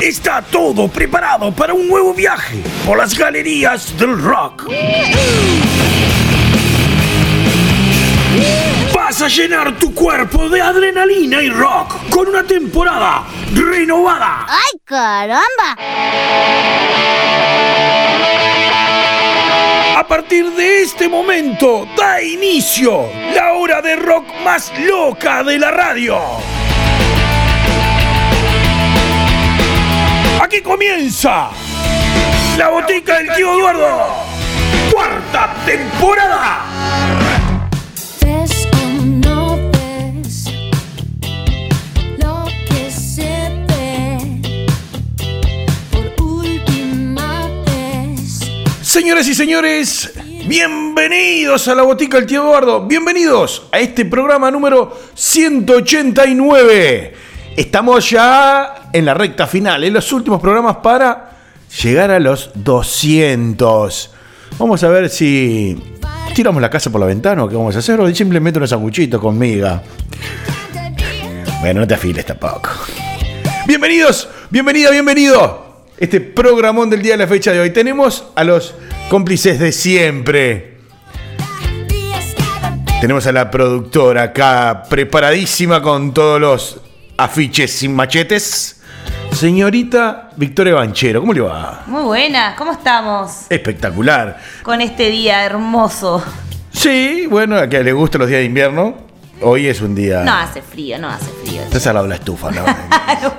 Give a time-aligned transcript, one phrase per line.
[0.00, 4.68] Está todo preparado para un nuevo viaje por las galerías del rock.
[9.12, 14.46] Vas a llenar tu cuerpo de adrenalina y rock con una temporada renovada.
[14.48, 15.76] ¡Ay, caramba!
[19.98, 25.70] A partir de este momento da inicio la hora de rock más loca de la
[25.70, 26.18] radio.
[30.40, 31.50] Aquí comienza
[32.56, 34.06] la botica del tío Eduardo.
[34.90, 37.31] Cuarta temporada.
[48.92, 50.12] Señoras y señores,
[50.46, 52.86] bienvenidos a la botica del tío Eduardo.
[52.86, 57.14] Bienvenidos a este programa número 189.
[57.56, 61.38] Estamos ya en la recta final, en los últimos programas para
[61.82, 64.10] llegar a los 200.
[64.58, 65.82] Vamos a ver si
[66.34, 69.18] tiramos la casa por la ventana o qué vamos a hacer o simplemente unos sanguchitos
[69.18, 69.82] con miga.
[71.62, 72.68] Bueno, no te afiles tampoco.
[73.66, 75.71] Bienvenidos, bienvenida, bienvenido.
[75.98, 77.70] Este programón del día de la fecha de hoy.
[77.70, 78.74] Tenemos a los
[79.08, 80.78] cómplices de siempre.
[83.00, 86.80] Tenemos a la productora acá preparadísima con todos los
[87.16, 88.80] afiches sin machetes.
[89.32, 91.82] Señorita Victoria Banchero, ¿cómo le va?
[91.86, 94.38] Muy buenas, ¿cómo estamos Espectacular.
[94.62, 96.22] con este día hermoso?
[96.70, 98.94] Sí, bueno, a que le gustan los días de invierno,
[99.42, 100.22] hoy es un día...
[100.24, 101.62] No hace frío, no hace frío.
[101.62, 102.62] Estás al lado de la estufa, ¿no?
[103.22, 103.34] Bueno.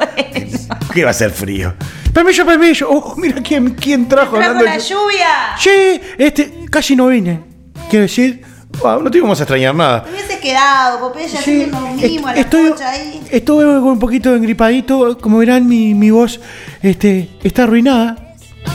[0.93, 1.73] ¿Qué va a ser frío?
[2.13, 2.87] Permiso, permiso.
[2.89, 5.55] Oh, mira quién, quién trajo ¡Trajo la de- lluvia!
[5.57, 7.41] Sí, este, casi no vine.
[7.89, 8.41] Quiero decir,
[8.81, 10.03] wow, no te íbamos a extrañar nada.
[10.03, 13.21] Te hubieses quedado, Popeye, así Sí, que nos unimos a la estoy, ahí.
[13.31, 15.17] estuve un poquito engripadito.
[15.17, 16.39] Como verán, mi, mi voz
[16.81, 18.23] este, está arruinada.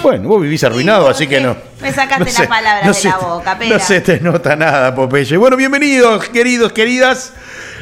[0.03, 1.57] Bueno, vos vivís arruinado, ¿por así que no.
[1.81, 3.79] Me sacaste las palabras de se la boca, No pera.
[3.81, 5.37] se te nota nada, Popeye.
[5.37, 7.33] Bueno, bienvenidos, queridos, queridas.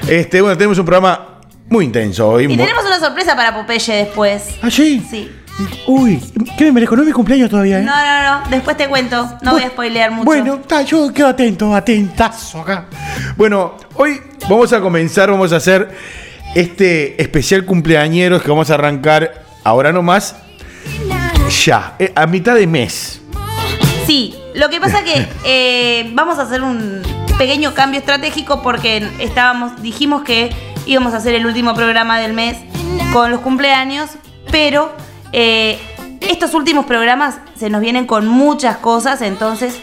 [0.08, 2.44] Este, bueno, tenemos un programa muy intenso hoy.
[2.44, 4.44] Y tenemos una sorpresa para Popeye después.
[4.62, 5.06] ¿Ah, sí?
[5.10, 5.30] Sí.
[5.86, 6.22] Uy,
[6.58, 6.96] ¿qué me merezco?
[6.96, 7.82] No es mi cumpleaños todavía, ¿eh?
[7.82, 9.38] No, no, no, después te cuento.
[9.42, 10.24] No voy a spoilear mucho.
[10.24, 12.86] Bueno, está, yo quedo atento, atentazo acá.
[13.36, 15.90] Bueno, hoy vamos a comenzar, vamos a hacer
[16.54, 20.36] este especial cumpleañeros que vamos a arrancar ahora nomás,
[21.48, 23.20] ya, eh, a mitad de mes.
[24.06, 27.02] Sí, lo que pasa que eh, vamos a hacer un
[27.38, 30.50] pequeño cambio estratégico porque estábamos, dijimos que
[30.86, 32.56] íbamos a hacer el último programa del mes
[33.12, 34.10] con los cumpleaños,
[34.50, 34.92] pero
[35.32, 35.78] eh,
[36.20, 39.80] estos últimos programas se nos vienen con muchas cosas, entonces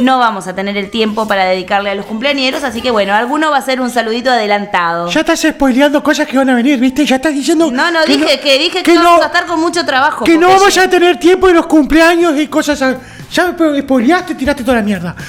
[0.00, 3.50] no vamos a tener el tiempo para dedicarle a los cumpleañeros, así que bueno, alguno
[3.50, 5.08] va a ser un saludito adelantado.
[5.10, 7.04] Ya estás spoileando cosas que van a venir, ¿viste?
[7.06, 7.70] Ya estás diciendo.
[7.70, 10.24] No, no, que dije que dije que, que vamos no- a estar con mucho trabajo.
[10.24, 12.80] Que no vamos a tener tiempo de los cumpleaños y cosas.
[12.82, 12.96] a-
[13.32, 15.14] Ya spoileaste, tiraste toda la mierda.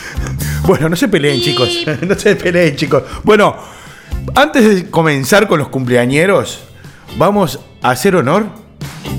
[0.64, 1.70] Bueno, no se peleen, Y- chicos.
[2.02, 3.04] No se peleen, chicos.
[3.24, 3.56] Bueno,
[4.36, 6.60] antes de comenzar con los cumpleañeros,
[7.18, 8.48] vamos a hacer honor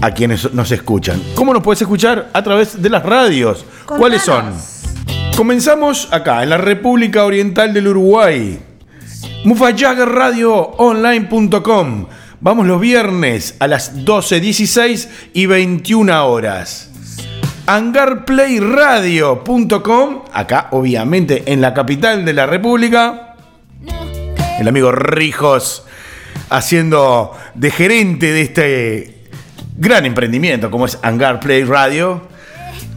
[0.01, 1.21] a quienes nos escuchan.
[1.35, 2.29] ¿Cómo nos puedes escuchar?
[2.33, 3.65] A través de las radios.
[3.87, 4.55] ¿Cuáles son?
[5.41, 8.61] Comenzamos acá, en la República Oriental del Uruguay.
[9.45, 12.07] MufayagerRadioOnline.com.
[12.43, 16.91] Vamos los viernes a las 12, 16 y 21 horas.
[17.65, 20.25] Hangarplayradio.com.
[20.31, 23.37] Acá, obviamente, en la capital de la República.
[24.59, 25.87] El amigo Rijos
[26.51, 29.31] haciendo de gerente de este
[29.79, 32.29] gran emprendimiento como es Hangar Play Radio.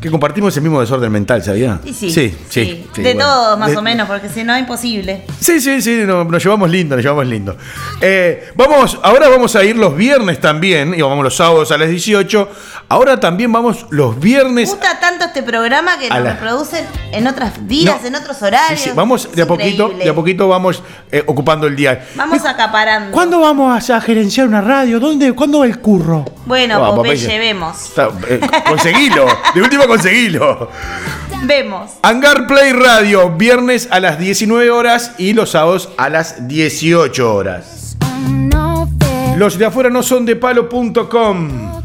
[0.03, 1.79] Que compartimos el mismo desorden mental, ¿sabía?
[1.83, 3.19] Sí, sí, sí, sí, de bueno.
[3.25, 5.25] todos más De- o menos, porque si no, imposible.
[5.39, 7.55] Sí, sí, sí, no- nos llevamos lindo, nos llevamos lindo.
[8.01, 11.89] Eh, vamos, ahora vamos a ir los viernes también, y vamos los sábados a las
[11.89, 12.49] 18.
[12.89, 14.69] Ahora también vamos los viernes.
[14.69, 18.07] gusta tanto este programa que nos la- reproducen en otros días, No.
[18.09, 18.81] en otros horarios.
[18.81, 22.05] Sí, sí, vamos Es de a poquito, de a poquito vamos eh, ocupando el día.
[22.15, 23.11] Vamos acaparando.
[23.11, 24.99] ¿Cuándo vamos a gerenciar una radio?
[24.99, 25.31] ¿Dónde?
[25.33, 26.25] ¿Cuándo va el curro?
[26.45, 27.39] Bueno, Ah, Popeye, Popeye.
[27.39, 27.81] vemos.
[27.89, 30.69] Está, eh, conseguilo, de última conseguilo.
[31.43, 31.91] Vemos.
[32.01, 37.95] Hangar Play Radio, viernes a las 19 horas y los sábados a las 18 horas.
[39.37, 41.81] Los de afuera no son de palo.com.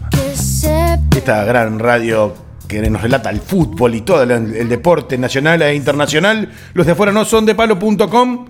[1.15, 2.35] Esta gran radio
[2.67, 6.51] que nos relata el fútbol y todo el, el deporte nacional e internacional.
[6.73, 8.47] Los de afuera no son de palo.com.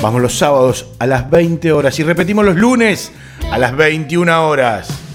[0.00, 3.12] Vamos los sábados a las 20 horas y repetimos los lunes
[3.50, 5.05] a las 21 horas.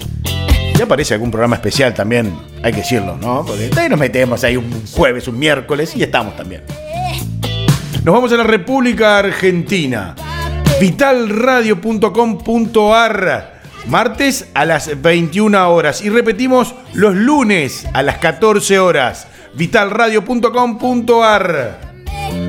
[0.82, 3.44] Si aparece algún programa especial también, hay que decirlo, ¿no?
[3.46, 6.64] Porque ahí nos metemos ahí un jueves, un miércoles y estamos también.
[8.02, 10.16] Nos vamos a la República Argentina.
[10.80, 13.62] Vitalradio.com.ar.
[13.86, 16.02] Martes a las 21 horas.
[16.02, 19.28] Y repetimos los lunes a las 14 horas.
[19.54, 21.78] Vitalradio.com.ar.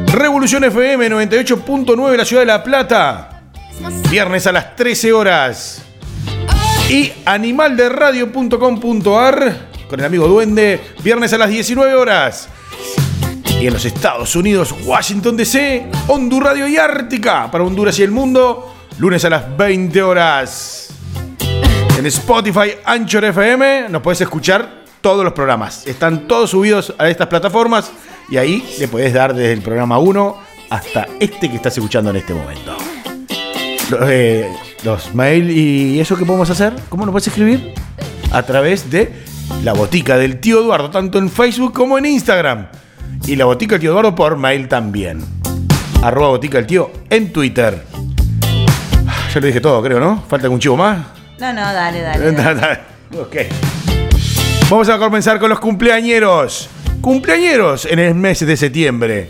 [0.07, 3.43] Revolución FM 98.9 la ciudad de La Plata.
[4.09, 5.83] Viernes a las 13 horas.
[6.93, 10.79] Y animalderadio.com.ar con el amigo Duende.
[11.03, 12.47] Viernes a las 19 horas.
[13.59, 18.75] Y en los Estados Unidos, Washington DC, Honduras y Ártica para Honduras y el mundo.
[18.99, 20.89] Lunes a las 20 horas.
[21.97, 25.87] En Spotify, Anchor FM, nos puedes escuchar todos los programas.
[25.87, 27.91] Están todos subidos a estas plataformas
[28.29, 30.37] y ahí le puedes dar desde el programa 1
[30.69, 32.77] hasta este que estás escuchando en este momento.
[34.03, 34.47] Eh,
[34.83, 37.73] los mail y eso que podemos hacer, ¿cómo nos puedes escribir?
[38.31, 39.13] A través de
[39.63, 42.67] la botica del tío Eduardo, tanto en Facebook como en Instagram.
[43.25, 45.23] Y la botica del tío Eduardo por mail también.
[46.01, 47.83] Arroba botica del tío en Twitter.
[49.33, 50.23] Ya lo dije todo, creo, ¿no?
[50.27, 50.99] ¿Falta algún chivo más?
[51.39, 52.31] No, no, dale, dale.
[52.31, 52.79] dale.
[53.19, 53.35] ok.
[54.69, 56.69] Vamos a comenzar con los cumpleañeros.
[57.01, 59.29] Cumpleañeros en el mes de septiembre.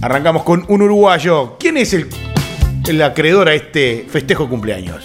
[0.00, 1.56] Arrancamos con un uruguayo.
[1.58, 2.08] ¿Quién es el,
[2.88, 5.04] el acreedor a este festejo cumpleaños?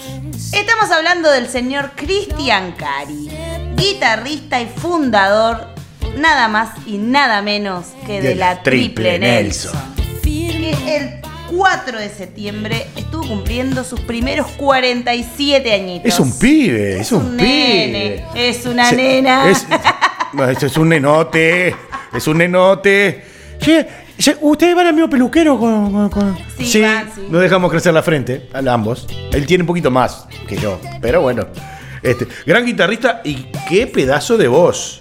[0.52, 3.30] Estamos hablando del señor Cristian Cari,
[3.76, 5.68] guitarrista y fundador,
[6.16, 9.72] nada más y nada menos que de, la, Triple Nelson.
[10.22, 16.12] Que el 4 de septiembre estuvo cumpliendo sus primeros 47 añitos.
[16.12, 18.48] Es un pibe, es, un, nene, pibe.
[18.48, 19.50] es una Se- nena.
[19.50, 19.66] Es,
[20.62, 21.74] es un nenote.
[22.14, 23.24] Es un nenote.
[24.40, 25.92] Ustedes van al mismo peluquero con.
[25.92, 26.82] con- con- Sí, sí.
[27.28, 29.06] no dejamos crecer la frente, a ambos.
[29.32, 31.46] Él tiene un poquito más que yo, pero bueno.
[32.02, 35.00] Este, gran guitarrista y qué pedazo de voz.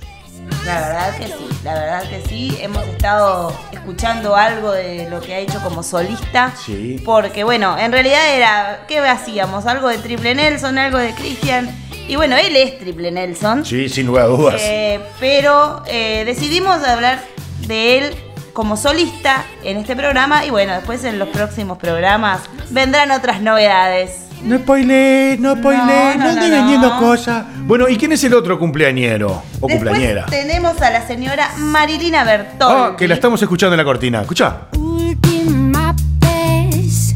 [0.65, 1.33] La verdad que sí,
[1.63, 2.57] la verdad que sí.
[2.61, 6.53] Hemos estado escuchando algo de lo que ha hecho como solista.
[6.65, 7.01] Sí.
[7.05, 8.85] Porque, bueno, en realidad era.
[8.87, 9.65] ¿Qué hacíamos?
[9.65, 11.69] Algo de Triple Nelson, algo de Christian.
[12.09, 13.65] Y bueno, él es Triple Nelson.
[13.65, 14.55] Sí, sin lugar a dudas.
[14.61, 17.21] Eh, pero eh, decidimos hablar
[17.67, 18.15] de él
[18.59, 20.45] como solista en este programa.
[20.45, 22.41] Y bueno, después en los próximos programas
[22.71, 24.25] vendrán otras novedades.
[24.43, 26.99] No spoilé, no spoilé, No, no, no, vendiendo no.
[26.99, 27.45] cosas.
[27.59, 30.25] Bueno, ¿y quién es el otro cumpleañero o cumpleañera?
[30.25, 32.75] Tenemos a la señora Marilina Bertoldi.
[32.75, 34.19] Ah, que la estamos escuchando en la cortina.
[34.23, 34.63] Escucha.
[34.77, 37.15] Última vez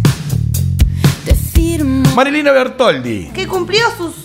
[1.26, 2.10] te firmo.
[2.16, 3.32] Marilina Bertoldi.
[3.34, 4.16] que cumplió sus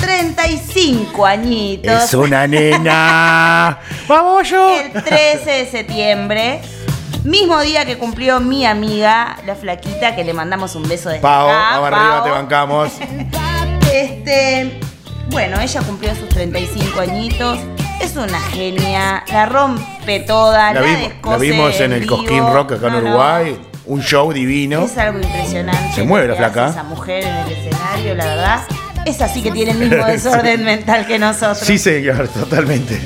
[0.00, 3.78] 35 añitos Es una nena.
[4.08, 4.80] ¡Vamos yo!
[4.80, 6.60] el 13 de septiembre.
[7.24, 11.48] Mismo día que cumplió mi amiga, la flaquita, que le mandamos un beso de Pau,
[11.48, 12.92] vamos arriba, te bancamos.
[13.92, 14.78] Este,
[15.30, 17.58] bueno, ella cumplió sus 35 añiñitos.
[18.00, 22.06] Es una genia, la rompe toda, La, la, vimos, la descose vimos en el.
[22.06, 23.58] Cosquín Rock acá en no, Uruguay.
[23.86, 24.84] Un show divino.
[24.84, 25.94] Es algo impresionante.
[25.94, 26.68] Se mueve la flaca.
[26.68, 28.60] Esa mujer en el escenario, la verdad.
[29.06, 31.60] Es así que tiene el mismo desorden mental que nosotros.
[31.60, 33.00] Sí, señor, totalmente.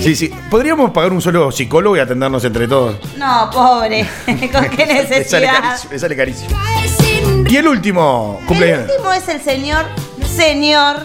[0.00, 0.30] Sí, sí.
[0.50, 2.96] Podríamos pagar un solo psicólogo y atendernos entre todos.
[3.16, 4.06] No, pobre.
[4.26, 5.62] ¿Con qué sale necesidad?
[5.62, 5.92] carísimo.
[5.92, 6.58] le sale carísimo.
[7.48, 8.90] Y el último El cumpleaños.
[8.90, 9.86] último es el señor,
[10.36, 10.96] señor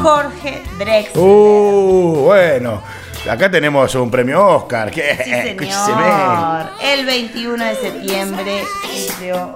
[0.00, 1.18] Jorge Drexler.
[1.18, 2.82] Uh, bueno.
[3.28, 4.88] Acá tenemos un premio Oscar.
[4.92, 5.18] ¿Qué?
[5.24, 6.66] Sí, señor.
[6.80, 8.62] El 21 de septiembre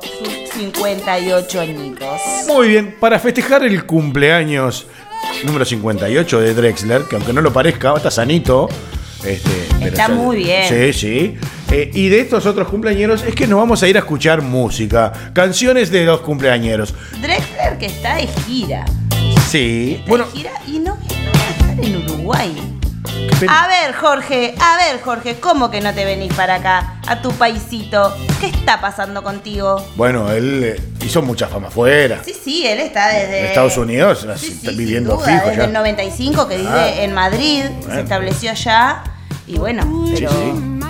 [0.02, 2.20] sus 58 añitos.
[2.46, 4.86] Muy bien, para festejar el cumpleaños
[5.44, 8.68] número 58 de Drexler, que aunque no lo parezca, está sanito.
[9.24, 10.68] Este, pero Está ya- muy bien.
[10.68, 11.34] Sí, sí.
[11.70, 15.12] Eh, y de estos otros cumpleañeros es que nos vamos a ir a escuchar música,
[15.32, 16.94] canciones de los cumpleañeros.
[17.22, 18.84] Drexler que está de gira.
[19.48, 19.96] Sí.
[19.98, 22.79] Está Bueno, de gira y no, no va a estar en Uruguay.
[23.48, 27.32] A ver, Jorge, a ver, Jorge, ¿cómo que no te venís para acá, a tu
[27.32, 28.14] paisito?
[28.40, 29.84] ¿Qué está pasando contigo?
[29.96, 32.20] bueno, él eh, hizo mucha fama afuera.
[32.24, 33.40] Sí, sí, él está desde...
[33.40, 35.64] En Estados Unidos, Sí, está sí, viviendo sin duda, fijo desde ya.
[35.64, 37.94] el 95 que vive en Madrid, Bueno.
[37.94, 39.02] se estableció allá
[39.46, 40.80] y bueno, pero sí.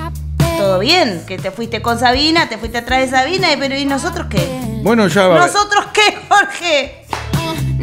[0.59, 4.27] todo bien, que te fuiste con Sabina, te fuiste atrás de Sabina, pero ¿y nosotros
[4.29, 4.45] qué?
[4.83, 5.39] Bueno, ya va.
[5.47, 7.07] ¿Nosotros qué, Jorge?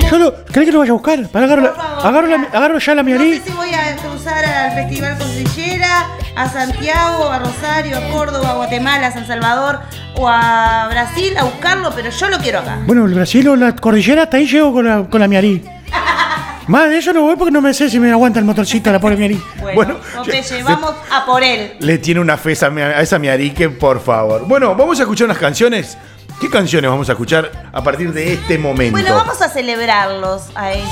[0.09, 1.27] Yo lo, ¿Querés que lo vaya a buscar?
[1.29, 2.49] Para agarro, la- favor, agarro, la- mira.
[2.53, 3.37] agarro ya la No miarí.
[3.39, 8.53] sé si voy a cruzar al Festival Cordillera, a Santiago, a Rosario, a Córdoba, a
[8.55, 9.79] Guatemala, a San Salvador
[10.15, 12.79] o a Brasil a buscarlo, pero yo lo quiero acá.
[12.85, 15.63] Bueno, el Brasil o la cordillera, hasta ahí llego con la, con la miarí.
[16.67, 18.99] Más de eso no voy porque no me sé si me aguanta el motorcito la
[18.99, 19.41] pobre miarí.
[19.61, 21.73] Bueno, Bueno, Popeye, yo- vamos a por él.
[21.79, 24.45] Le tiene una fe a esa, a esa miarique, por favor.
[24.47, 25.97] Bueno, vamos a escuchar unas canciones.
[26.39, 28.91] ¿Qué canciones vamos a escuchar a partir de este momento?
[28.91, 30.89] Bueno, vamos a celebrarlos a ellos.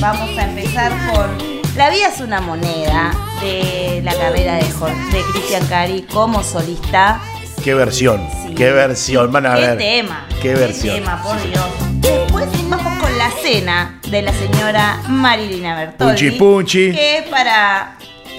[0.00, 5.66] vamos a empezar con La vida es una moneda de la carrera de, de Cristian
[5.66, 7.20] Cari como solista.
[7.62, 8.54] Qué versión, Sí.
[8.54, 9.78] qué versión, van a ¿Qué ver.
[9.78, 10.26] tema?
[10.40, 10.94] Qué versión.
[10.96, 11.64] tema, por Dios.
[11.94, 16.30] Después vamos con la cena de la señora Marilina Bertoldi.
[16.30, 16.92] Punchi, punchi.
[16.92, 17.96] Que es para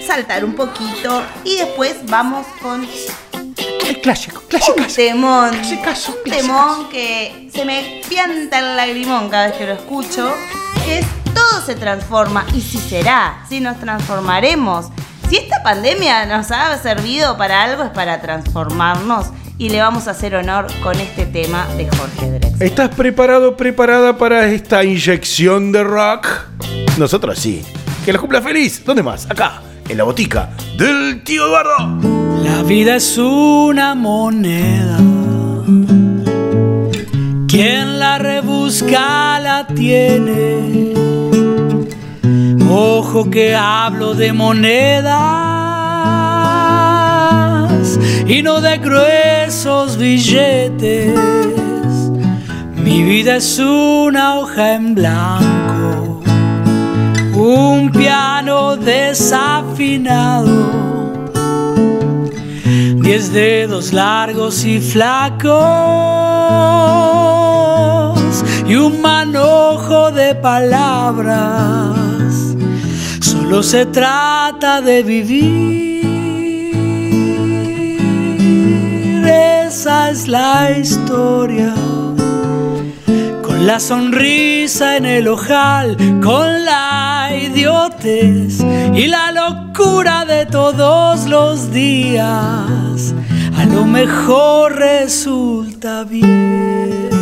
[0.08, 1.22] saltar un poquito.
[1.44, 2.88] Y después vamos con
[3.90, 4.44] El clásico,
[4.78, 5.50] un temón.
[5.50, 10.32] Clasicazo, Un temón que se me pianta el lagrimón cada vez que lo escucho.
[10.86, 12.46] Que es todo se transforma.
[12.54, 14.90] Y si será, si nos transformaremos.
[15.28, 19.32] Si esta pandemia nos ha servido para algo es para transformarnos.
[19.58, 22.64] Y le vamos a hacer honor con este tema de Jorge Drexler.
[22.64, 26.28] ¿Estás preparado, preparada para esta inyección de rock?
[27.00, 27.64] Nosotros sí.
[28.06, 28.86] Que la cumpla feliz.
[28.86, 29.28] ¿Dónde más?
[29.32, 32.19] Acá, en la botica del tío Eduardo.
[32.44, 34.98] La vida es una moneda.
[37.48, 40.94] Quien la rebusca la tiene.
[42.70, 45.10] Ojo que hablo de monedas
[48.28, 51.20] y no de gruesos billetes.
[52.76, 56.22] Mi vida es una hoja en blanco,
[57.36, 60.50] un piano desafinado
[63.10, 65.50] diez dedos largos y flacos
[68.68, 71.96] y un manojo de palabras.
[73.20, 76.06] Solo se trata de vivir.
[79.28, 81.74] Esa es la historia.
[83.42, 86.89] Con la sonrisa en el ojal, con la
[88.96, 93.14] y la locura de todos los días,
[93.58, 97.19] a lo mejor resulta bien.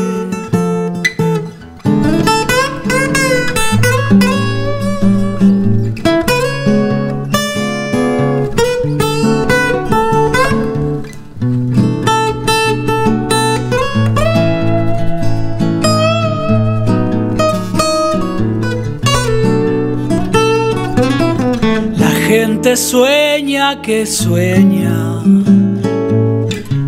[22.68, 25.24] Gente sueña que sueña.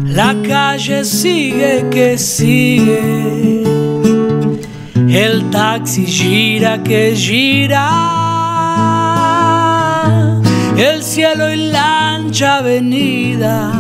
[0.04, 3.64] La calle sigue que sigue.
[5.08, 7.88] El taxi gira que gira.
[10.78, 13.72] El cielo y la ancha avenida.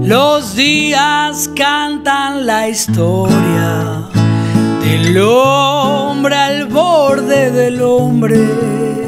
[0.00, 4.08] Los días cantan la historia
[4.82, 9.05] del hombre al borde del hombre.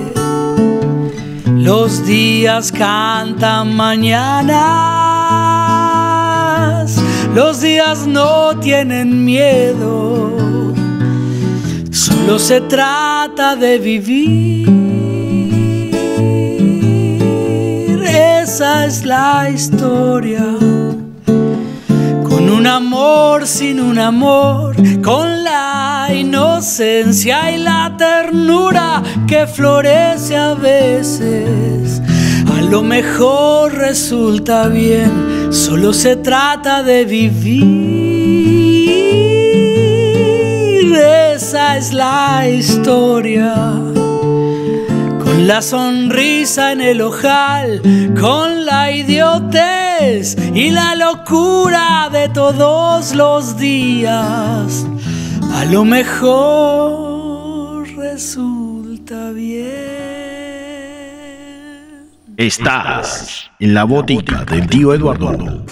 [1.68, 4.48] Los días cantan mañanas,
[7.34, 10.32] los días no tienen miedo,
[11.90, 14.66] solo se trata de vivir.
[18.02, 20.46] Esa es la historia.
[21.26, 25.77] Con un amor sin un amor, con la
[26.38, 32.00] inocencia y la ternura que florece a veces.
[32.57, 37.88] A lo mejor resulta bien, solo se trata de vivir.
[41.35, 43.54] Esa es la historia
[45.25, 47.80] con la sonrisa en el ojal,
[48.21, 54.87] con la idiotez y la locura de todos los días.
[55.52, 59.69] A lo mejor resulta bien.
[62.37, 65.64] Estás en la botica del tío Eduardo.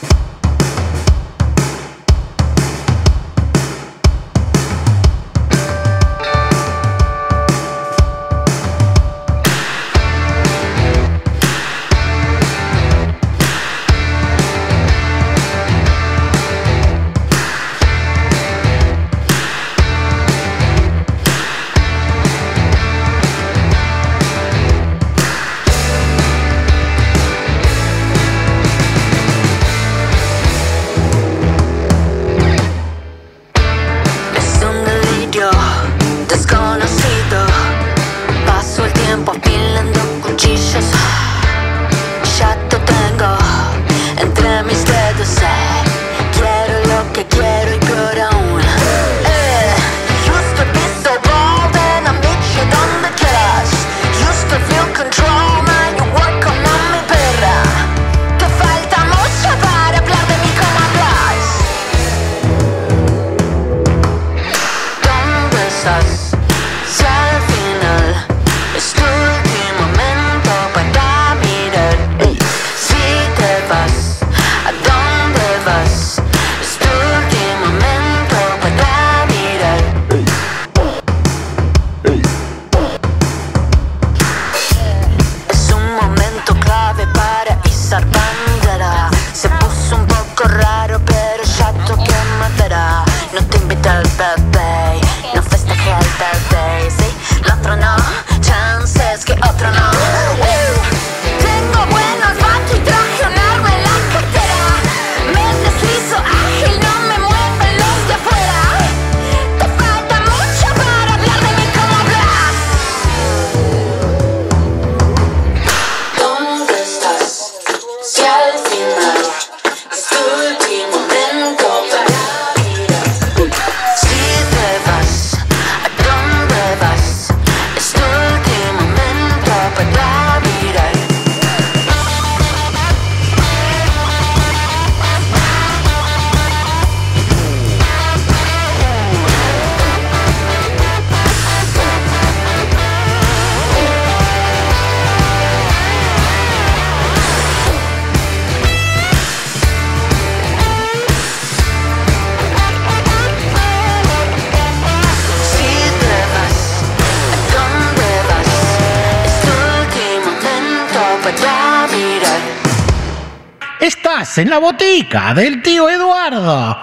[164.39, 166.77] En la botica del tío Eduardo.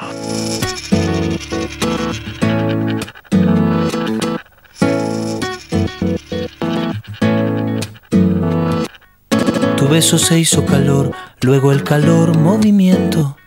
[9.78, 13.38] Tu beso se hizo calor, luego el calor movimiento,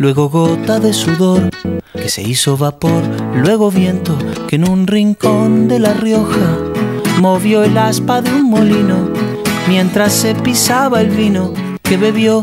[0.00, 1.48] luego gota de sudor
[1.94, 6.58] que se hizo vapor, luego viento que en un rincón de La Rioja
[7.20, 9.08] movió el aspa de un molino
[9.66, 12.42] mientras se pisaba el vino que bebió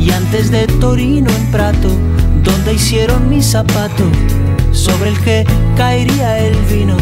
[0.00, 1.90] y antes de Torino en Prato
[2.42, 4.04] donde hicieron mi zapato
[4.72, 6.96] sobre el que caería el vino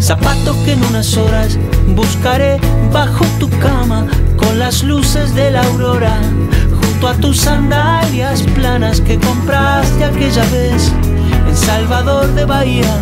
[0.00, 1.58] zapato que en unas horas
[1.94, 2.58] buscaré
[2.92, 6.20] bajo tu cama con las luces de la aurora
[6.82, 10.92] junto a tus sandalias planas que compraste aquella vez
[11.48, 12.98] en Salvador de Bahía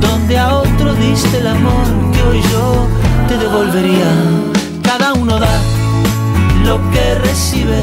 [0.00, 2.86] donde a otro diste el amor que hoy yo
[3.28, 4.10] te devolvería.
[4.82, 5.60] Cada uno da
[6.64, 7.82] lo que recibe,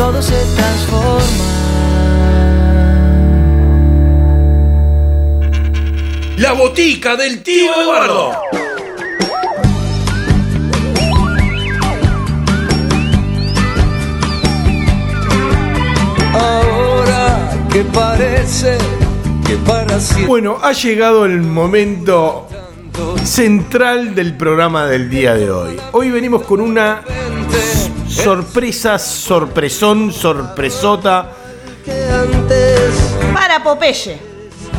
[0.00, 1.26] Todo se transforma.
[6.38, 8.32] La botica del tío Eduardo.
[16.32, 18.78] Ahora que parece
[19.46, 22.48] que para siempre Bueno, ha llegado el momento
[23.22, 25.76] central del programa del día de hoy.
[25.92, 27.02] Hoy venimos con una
[28.22, 31.30] sorpresa, sorpresón, sorpresota.
[31.86, 32.90] antes
[33.32, 34.18] Para Popeye.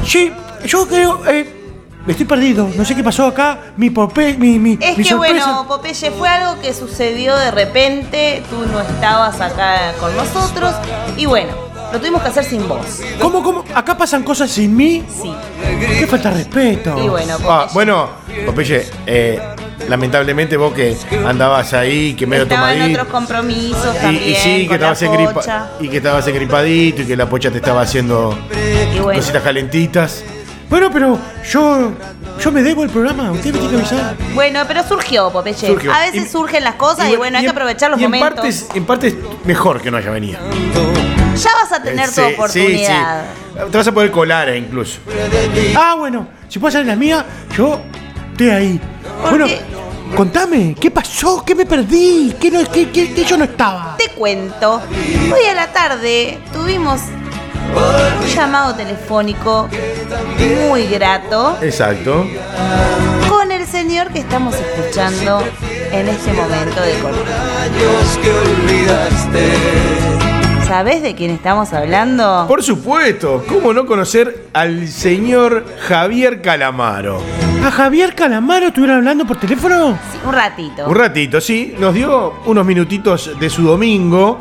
[0.06, 0.32] Sí,
[0.66, 1.22] yo creo.
[1.28, 1.76] Eh,
[2.08, 2.70] estoy perdido.
[2.76, 3.74] No sé qué pasó acá.
[3.78, 4.36] Mi popé.
[4.38, 5.46] Mi, mi, Es mi que sorpresa.
[5.46, 10.74] bueno, Popeye, fue algo que sucedió de repente, tú no estabas acá con nosotros
[11.18, 11.52] y bueno,
[11.92, 12.80] lo tuvimos que hacer sin vos.
[13.20, 13.64] ¿Cómo, cómo?
[13.74, 15.04] ¿Acá pasan cosas sin mí?
[15.22, 15.32] Sí.
[16.00, 16.96] Qué falta de respeto.
[17.04, 17.74] Y bueno, Ah, Popeye.
[17.74, 18.10] bueno,
[18.46, 19.40] Popeye, eh,
[19.90, 23.02] lamentablemente vos que andabas ahí, que medio Estaba en tomadito.
[23.02, 24.30] otros compromisos Y, también.
[24.30, 27.50] y sí, que con la estabas, engripa- y que estabas engripadito y que la pocha
[27.52, 28.38] te estaba haciendo
[29.02, 30.24] bueno, cositas calentitas.
[30.70, 31.20] Bueno, pero
[31.52, 31.92] yo.
[32.40, 33.30] Yo me debo el programa.
[33.32, 34.16] Usted me tiene que avisar.
[34.34, 35.68] bueno, pero surgió, Popeye.
[35.68, 35.94] Surgió.
[35.94, 38.10] A veces Y- surgen las cosas y, bueno, hay que en- aprovechar los y en
[38.10, 38.40] momentos.
[38.40, 39.16] partes- en parte es
[39.46, 40.40] mejor que no haya venido.
[41.36, 43.24] Ya vas a tener Eh, tu sí, oportunidad.
[43.26, 43.70] sí, sí.
[43.72, 45.00] Te vas a poder colar eh, incluso.
[45.76, 46.28] Ah, bueno.
[46.48, 47.82] Si puedo hacer la mía, yo.
[48.50, 48.80] Ahí.
[49.22, 49.46] ¿Por Bueno?
[50.16, 51.44] Contame, ¿qué pasó?
[51.46, 52.36] ¿Qué me perdí?
[52.40, 53.96] ¿Qué, no, qué, qué- qué yo no estaba?
[53.98, 54.82] Te cuento.
[55.34, 57.00] Hoy a la tarde tuvimos
[57.74, 59.70] un llamado telefónico
[60.68, 62.28] muy grato Exacto.
[63.30, 65.42] con el señor que estamos escuchando
[65.94, 67.20] en este momento de corte.
[67.62, 70.31] Años que olvidaste.
[70.72, 72.46] ¿Sabés de quién estamos hablando?
[72.48, 77.22] Por supuesto, ¿cómo no conocer al señor Javier Calamaro?
[77.62, 80.00] ¿A Javier Calamaro estuvieron hablando por teléfono?
[80.10, 80.88] Sí, un ratito.
[80.88, 84.40] Un ratito, sí, nos dio unos minutitos de su domingo,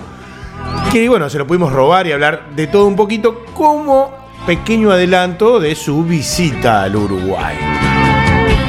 [0.93, 4.15] que bueno, se lo pudimos robar y hablar de todo un poquito como
[4.47, 7.90] pequeño adelanto de su visita al Uruguay.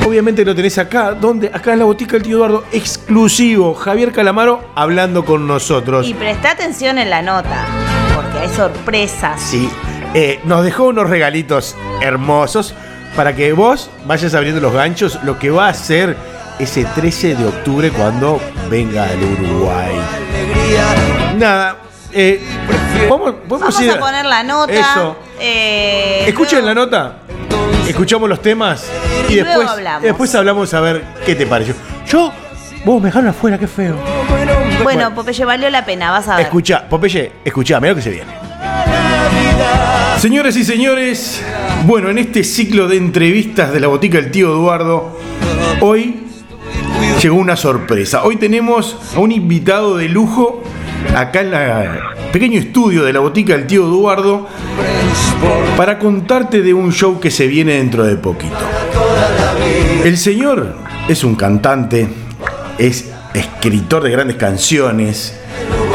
[0.06, 4.62] Obviamente lo tenés acá, donde acá en la botica del tío Eduardo, exclusivo, Javier Calamaro
[4.76, 6.08] hablando con nosotros.
[6.08, 7.66] Y presta atención en la nota,
[8.16, 9.40] porque hay sorpresas.
[9.42, 9.70] Sí,
[10.14, 12.74] eh, nos dejó unos regalitos hermosos
[13.16, 16.18] para que vos vayas abriendo los ganchos, lo que va a hacer
[16.60, 19.92] ese 13 de octubre cuando venga al Uruguay.
[21.38, 21.78] Nada,
[22.12, 22.42] eh,
[23.10, 24.74] vamos, podemos Vamos a poner la nota.
[24.74, 25.16] Eso.
[25.40, 27.18] eh, Escuchen la nota,
[27.88, 28.90] escuchamos los temas
[29.30, 30.04] y luego después hablamos.
[30.04, 31.76] después hablamos a ver qué te pareció.
[32.08, 32.32] Yo,
[32.86, 33.96] vos me dejaron afuera, qué feo.
[34.84, 36.46] Bueno, Popeye, valió la pena, vas a ver.
[36.46, 38.32] Escucha, Popeye, escucha, mira lo que se viene.
[40.18, 41.44] Señores y señores,
[41.86, 45.18] bueno, en este ciclo de entrevistas de la botica del tío Eduardo,
[45.82, 46.28] hoy
[47.22, 48.24] llegó una sorpresa.
[48.24, 50.62] Hoy tenemos a un invitado de lujo
[51.16, 54.48] acá en el pequeño estudio de la botica del tío Eduardo
[55.78, 58.56] para contarte de un show que se viene dentro de poquito.
[60.04, 60.76] El señor
[61.08, 62.08] es un cantante,
[62.78, 65.34] es escritor de grandes canciones,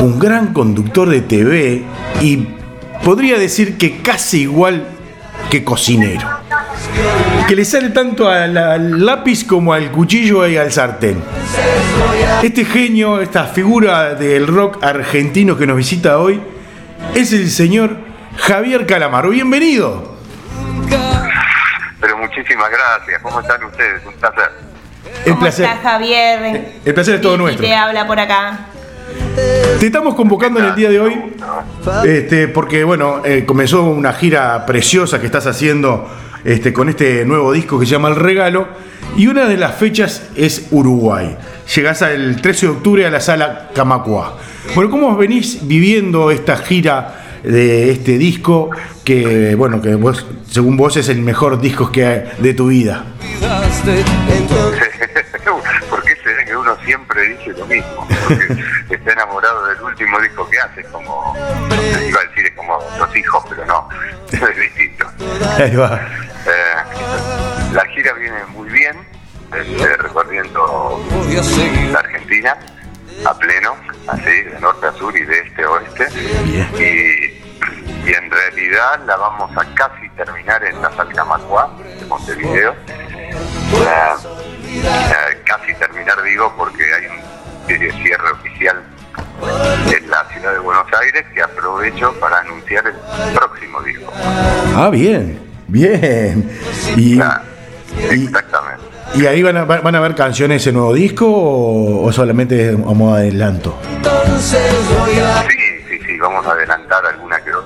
[0.01, 1.83] un gran conductor de TV
[2.21, 2.47] y
[3.05, 4.85] podría decir que casi igual
[5.51, 6.29] que cocinero.
[7.49, 11.19] Que le sale tanto al, al lápiz como al cuchillo y al sartén.
[12.43, 16.41] Este genio, esta figura del rock argentino que nos visita hoy,
[17.15, 18.06] es el señor
[18.39, 19.31] Javier Calamaro.
[19.31, 20.17] Bienvenido.
[22.01, 23.21] Pero muchísimas gracias.
[23.23, 24.03] ¿Cómo están ustedes?
[24.07, 24.51] Un placer.
[25.25, 26.73] El ¿Cómo placer, estás, Javier?
[26.85, 27.65] el placer es todo nuestro.
[27.67, 28.59] te habla por acá.
[29.81, 31.37] Te estamos convocando en el día de hoy
[32.05, 36.09] este, porque, bueno, eh, comenzó una gira preciosa que estás haciendo
[36.45, 38.69] este, con este nuevo disco que se llama El Regalo
[39.17, 41.37] y una de las fechas es Uruguay.
[41.75, 44.37] Llegás el 13 de octubre a la sala Camacuá.
[44.75, 48.71] Bueno, ¿cómo venís viviendo esta gira de este disco
[49.05, 53.05] que, bueno, que vos, según vos es el mejor disco que hay de tu vida?
[55.91, 58.07] ¿Por qué será que uno siempre dice lo mismo?
[58.29, 61.35] Porque está enamorado del último disco que hace, como
[62.07, 63.89] iba a decir, es como los hijos, pero no,
[64.33, 65.07] es distinto.
[65.59, 66.01] Ahí va.
[66.47, 68.97] Eh, la gira viene muy bien,
[69.55, 71.01] este, recorriendo
[71.93, 72.57] la Argentina
[73.25, 73.77] a pleno,
[74.09, 76.07] así, de norte a sur y de este a oeste.
[76.45, 76.69] Bien.
[76.75, 77.26] Y,
[78.07, 82.73] y en realidad la vamos a casi terminar en la Salcamacuá de Montevideo.
[82.73, 83.35] Eh,
[84.75, 88.81] eh, casi terminar, digo, porque hay un cierre oficial
[89.93, 94.13] en la ciudad de Buenos Aires que aprovecho para anunciar el próximo disco.
[94.77, 96.49] Ah, bien, bien.
[96.97, 97.21] Y,
[97.99, 98.85] Exactamente.
[99.15, 102.71] ¿Y ahí van a, van a ver canciones de ese nuevo disco o, o solamente
[102.71, 103.79] a modo de adelanto?
[104.39, 104.57] Sí,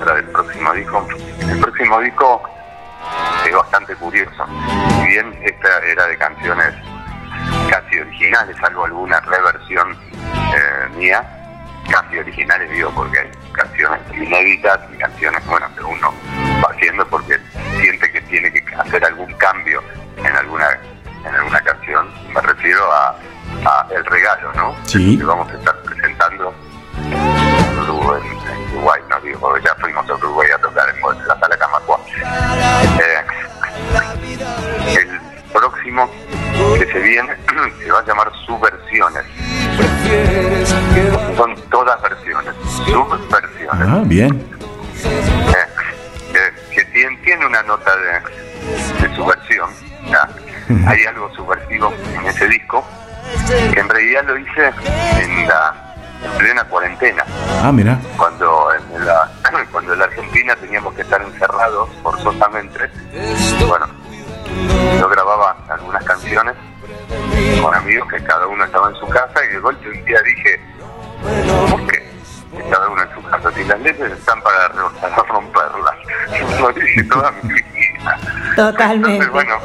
[0.00, 1.06] otra del próximo disco.
[1.40, 2.42] El próximo disco
[3.46, 4.46] es bastante curioso.
[5.00, 6.74] Si bien esta era de canciones
[7.68, 11.22] casi originales, salvo alguna reversión eh, mía,
[11.90, 16.14] casi originales digo porque hay canciones inéditas y canciones, bueno, que uno
[16.64, 17.38] va haciendo porque
[17.80, 19.82] siente que tiene que hacer algún cambio
[20.16, 20.78] en alguna
[21.24, 22.08] en alguna canción.
[22.32, 23.16] Me refiero a,
[23.66, 24.74] a El Regalo, ¿no?
[24.84, 25.18] Sí.
[25.18, 26.54] Que vamos a estar presentando
[28.16, 28.39] en
[28.72, 32.00] Uruguay, no digo, porque ya fuimos a Uruguay a tocar en la sala Camacua.
[33.00, 33.24] Eh,
[34.98, 35.20] el
[35.52, 36.10] próximo
[36.78, 37.36] que se viene
[37.82, 39.24] se va a llamar Subversiones.
[41.36, 42.54] Son todas versiones,
[42.86, 43.88] subversiones.
[43.88, 44.46] Ah, bien.
[45.04, 45.54] Eh,
[46.34, 49.70] eh, que tiene, tiene una nota de, de subversión.
[50.10, 50.28] ¿ya?
[50.86, 52.86] Hay algo subversivo en ese disco
[53.72, 54.72] que en realidad lo hice
[55.20, 55.89] en la
[56.22, 57.24] en plena cuarentena
[57.62, 57.98] Ah, mira.
[58.16, 59.30] cuando en la
[59.72, 62.90] cuando en la Argentina teníamos que estar encerrados forzosamente
[63.68, 63.86] bueno
[64.98, 66.54] yo grababa algunas canciones
[67.62, 70.60] con amigos que cada uno estaba en su casa y de golpe un día dije
[71.70, 72.10] ¿por qué?
[72.70, 75.94] cada uno en su casa si las leyes están para, ro- para romperlas
[76.60, 78.18] lo dije toda mi vida
[78.56, 79.24] Totalmente.
[79.24, 79.56] entonces bueno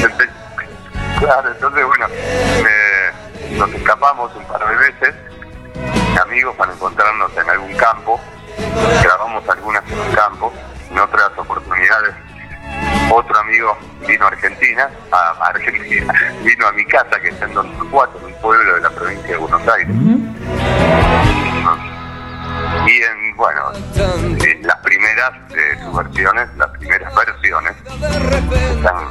[0.00, 5.14] empe- claro entonces bueno me nos escapamos un par de veces,
[6.16, 8.20] amigos para encontrarnos en algún campo,
[9.02, 10.52] grabamos algunas en un campo,
[10.90, 12.14] en otras oportunidades
[13.10, 16.12] otro amigo vino a Argentina, a, Argentina,
[16.44, 19.36] vino a mi casa que está en Don Torcuato, un pueblo de la provincia de
[19.36, 19.96] Buenos Aires.
[22.86, 23.72] Y en, bueno,
[24.44, 27.76] eh, las primeras eh, subversiones, las primeras versiones,
[28.70, 29.08] están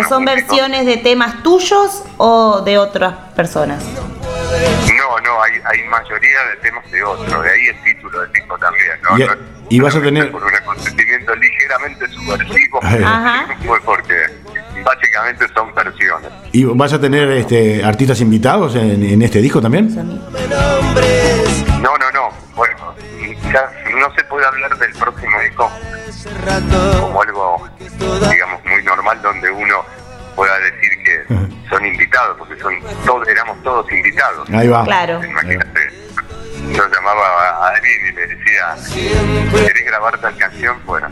[0.00, 3.82] Pero son versiones de temas tuyos o de otras personas.
[3.84, 8.56] No, no, hay, hay mayoría de temas de otro, de ahí el título del disco
[8.58, 9.18] también, ¿no?
[9.18, 12.80] Y- No- y vas a tener- Por un acontecimiento ligeramente subversivo,
[13.66, 14.16] fue porque
[14.84, 16.30] básicamente son versiones.
[16.50, 19.94] ¿Y vas a tener este, artistas invitados en, en este disco también?
[19.94, 22.94] No, no, no, bueno,
[23.52, 25.70] ya no se puede hablar del próximo disco
[27.00, 27.29] como algo,
[31.90, 32.74] invitados, porque son
[33.04, 34.48] todos, éramos todos invitados.
[34.50, 34.84] Ahí va.
[34.84, 35.22] Claro.
[35.24, 35.90] Imagínate,
[36.72, 38.76] yo llamaba a alguien y le decía,
[39.52, 40.78] ¿querés grabar tal canción?
[40.84, 41.08] Bueno,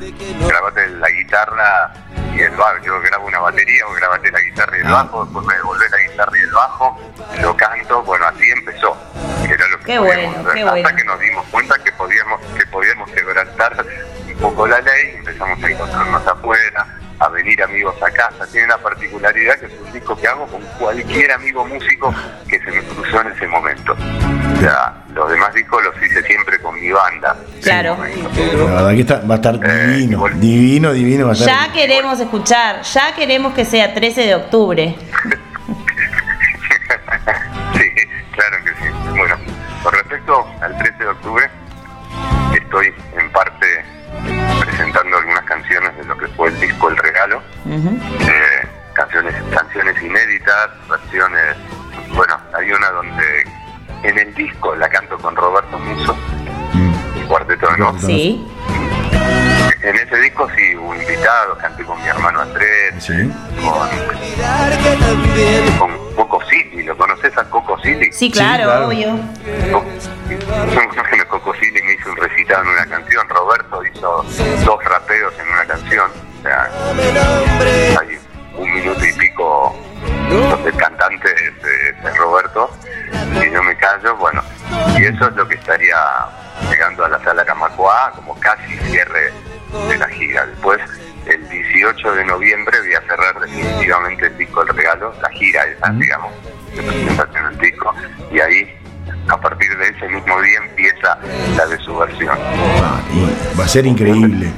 [0.46, 1.92] grabate la guitarra
[2.34, 2.76] y el bajo.
[2.84, 5.02] Yo grabo una batería o grabate la guitarra y el Ah.
[5.04, 7.12] bajo, después me devolvés la guitarra y el bajo,
[7.42, 8.96] lo canto, bueno, así empezó.
[9.46, 10.52] que Era lo que Qué podíamos bueno, hacer.
[10.54, 10.96] qué Hasta bueno.
[10.96, 13.86] que nos dimos cuenta que podíamos, que podíamos quebrantar
[14.28, 16.86] un poco la ley, empezamos a encontrarnos afuera,
[17.20, 18.46] a venir amigos a casa.
[18.50, 22.14] Tiene la particularidad que es un disco que hago con cualquier amigo músico
[22.48, 23.92] que se me cruzó en ese momento.
[23.92, 27.36] O sea, los demás discos los hice siempre con mi banda.
[27.62, 27.96] Claro.
[27.98, 31.24] La verdad que está- va a estar Eh, divino, divino, divino.
[31.26, 31.48] Va a estar.
[31.68, 34.96] Ya queremos escuchar, ya queremos que sea 13 de octubre.
[37.74, 37.84] sí,
[38.32, 38.90] claro que sí.
[39.16, 39.36] Bueno,
[39.82, 41.50] con respecto al 13 de octubre,
[42.54, 42.94] estoy
[45.68, 47.42] canciones de lo que fue el disco El Regalo.
[47.66, 51.56] Eh, canciones canciones inéditas, versiones,
[52.14, 53.44] bueno, hay una donde
[54.02, 56.16] en el disco la canto con Roberto Muso,
[57.16, 58.00] el cuarteto de Nos.
[58.00, 58.46] Sí.
[59.82, 63.30] En ese disco sí hubo invitados, canté con mi hermano Andrés, Sí.
[63.62, 63.88] con,
[65.78, 68.10] con Coco City, ¿lo conoces a Coco City?
[68.10, 68.86] Sí, claro, claro.
[68.88, 69.08] obvio.
[69.72, 69.84] Co-
[70.74, 74.22] Bueno, Coco City me hizo un recitado en una canción, Roberto hizo
[74.66, 76.70] dos rapeos en una canción, o sea,
[77.98, 78.18] hay
[78.54, 79.74] un minuto y pico
[80.28, 82.70] donde el cantante es, es Roberto
[83.42, 84.42] y yo me callo, bueno,
[84.98, 85.96] y eso es lo que estaría
[86.68, 89.32] llegando a la sala Camacuá como casi cierre
[89.88, 90.44] de la gira.
[90.44, 90.80] Después,
[91.24, 95.90] el 18 de noviembre voy a cerrar definitivamente el disco El Regalo, la gira esa,
[95.92, 96.32] digamos,
[96.74, 97.94] de presentación del disco,
[98.30, 98.77] y ahí,
[99.28, 101.18] a partir de ese mismo día empieza
[101.56, 102.36] la de su versión.
[102.82, 104.50] Ah, y va a ser increíble.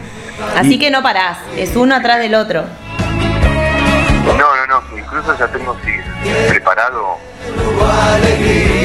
[0.57, 2.65] Así que no parás, es uno atrás del otro.
[4.27, 5.93] No, no, no, incluso ya tengo sí,
[6.49, 7.19] preparado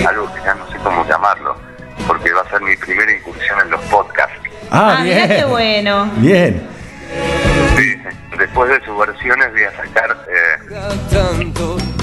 [0.08, 1.56] algo que ya no sé cómo llamarlo,
[2.08, 4.36] porque va a ser mi primera incursión en los podcasts.
[4.71, 5.17] Ah, Ah, bien.
[5.24, 6.12] mirá qué bueno.
[6.17, 6.67] Bien.
[7.78, 7.95] Sí,
[8.38, 10.58] después de sus versiones voy a sacar, eh,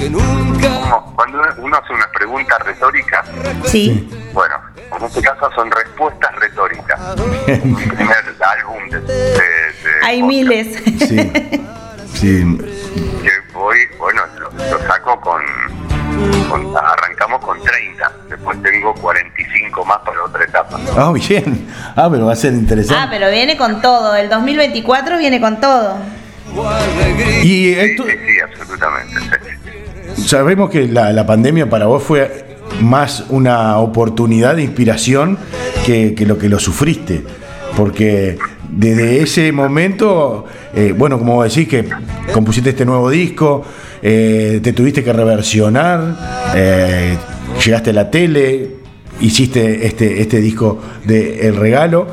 [0.03, 3.25] que nunca como cuando uno hace una pregunta retórica,
[3.65, 4.09] Sí.
[4.33, 4.55] bueno,
[4.99, 7.01] en este caso son respuestas retóricas.
[7.65, 9.41] Mi primer álbum de, de- de
[10.05, 10.29] Hay podcast.
[10.29, 10.83] miles.
[11.09, 11.33] Sí.
[12.15, 12.59] Sí.
[13.23, 15.43] que voy, bueno, lo, lo saco con,
[16.49, 20.79] con- arrancamos con 30, después tengo 45 más para otra etapa.
[20.97, 21.69] Ah, bien.
[21.97, 23.07] Ah, pero va a ser Ah, interesante.
[23.11, 24.15] pero viene con todo.
[24.17, 25.97] El 2024 viene con todo.
[27.43, 29.21] Y Sí, esto, sí, sí, absolutamente.
[29.21, 29.62] sí.
[30.17, 35.39] Sabemos que la, pandemia para vos fue más una oportunidad de inspiración
[35.85, 37.23] que, lo que lo sufriste.
[37.77, 38.39] Porque
[38.71, 40.45] desde ese momento,
[40.75, 41.87] eh, bueno, como decís que
[42.33, 43.65] compusiste este nuevo disco,
[44.03, 47.17] eh, te tuviste que reversionar, eh,
[47.65, 48.71] llegaste a la tele,
[49.21, 52.07] hiciste este, este disco de El Regalo.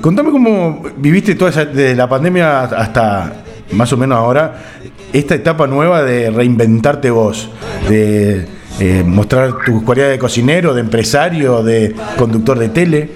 [0.00, 4.77] Contame cómo viviste toda esa, desde la pandemia hasta más o menos ahora,
[5.12, 7.50] esta etapa nueva de reinventarte vos,
[7.88, 8.46] de
[8.80, 13.10] eh, mostrar tus cualidades de cocinero, de empresario, de conductor de tele.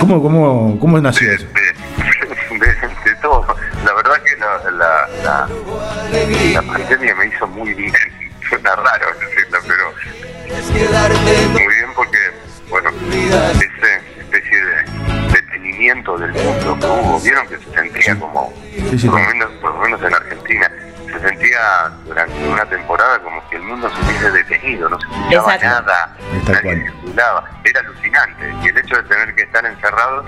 [0.00, 1.46] ¿Cómo, cómo, cómo nació de, eso?
[1.46, 3.46] de- de- de todo.
[3.84, 5.48] La verdad que la, la, la,
[6.54, 7.92] la pandemia me hizo muy bien.
[8.48, 9.92] Suena raro decirlo, pero
[11.52, 12.18] muy bien porque,
[12.70, 18.52] bueno, esa especie de detenimiento del mundo que hubo, vieron que se sentía como,
[18.90, 19.08] Sí, sí.
[19.08, 20.70] por, lo menos, por lo menos en Argentina,
[21.08, 25.54] se sentía durante una temporada como que el mundo se hubiese detenido, no se escuchaba
[25.54, 25.66] Exacto.
[25.66, 26.16] nada,
[26.46, 27.44] nadie circulaba.
[27.64, 28.54] Era alucinante.
[28.62, 30.26] Y el hecho de tener que estar encerrados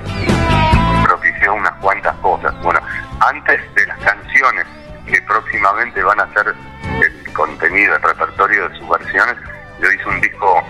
[1.04, 2.54] propició unas cuantas cosas.
[2.62, 2.80] Bueno,
[3.20, 4.66] antes de las canciones
[5.06, 6.54] que próximamente van a ser
[7.02, 9.36] el contenido, el repertorio de sus versiones,
[9.80, 10.62] yo hice un disco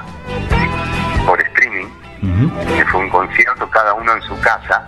[1.27, 1.87] por streaming,
[2.77, 4.83] que fue un concierto cada uno en su casa,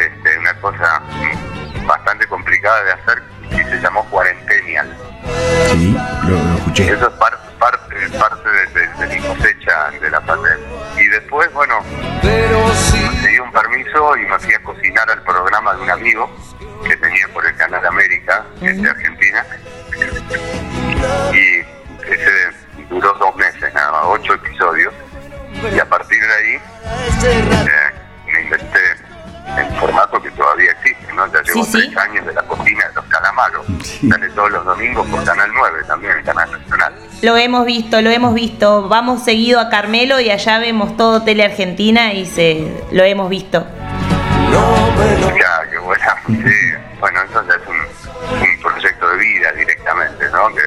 [0.00, 1.02] este, una cosa
[1.86, 4.96] bastante complicada de hacer y se llamó Cuarentenial.
[5.72, 6.92] Sí, lo, lo escuché.
[6.92, 10.66] Eso es par- parte, parte de, de- de mi cosecha de la pandemia.
[10.96, 11.74] Y después, bueno,
[12.22, 16.30] sí, conseguí un permiso y me fui a cocinar al programa de un amigo
[16.86, 19.44] que tenía por el Canal América, que es de Argentina.
[21.32, 21.58] Y
[22.12, 22.50] ese
[22.88, 24.94] duró dos meses, nada más, ocho episodios.
[25.74, 26.60] Y a partir de ahí
[27.24, 27.90] eh,
[28.32, 28.78] me inventé
[29.56, 31.26] el formato que todavía existe, ¿no?
[31.32, 31.78] Ya llevo Sí, sí.
[31.88, 33.66] tres años de la cocina de los calamaros.
[34.08, 36.94] Sale todos los domingos por Canal 9 también, el Canal Nacional.
[37.22, 38.88] Lo hemos visto, lo hemos visto.
[38.88, 43.66] Vamos seguido a Carmelo y allá vemos todo Tele Argentina y se lo hemos visto.
[44.50, 46.16] no Ya, qué buena.
[46.26, 46.54] Sí,
[47.00, 50.48] bueno, eso ya es un, un proyecto de vida directamente, ¿no?
[50.54, 50.62] Que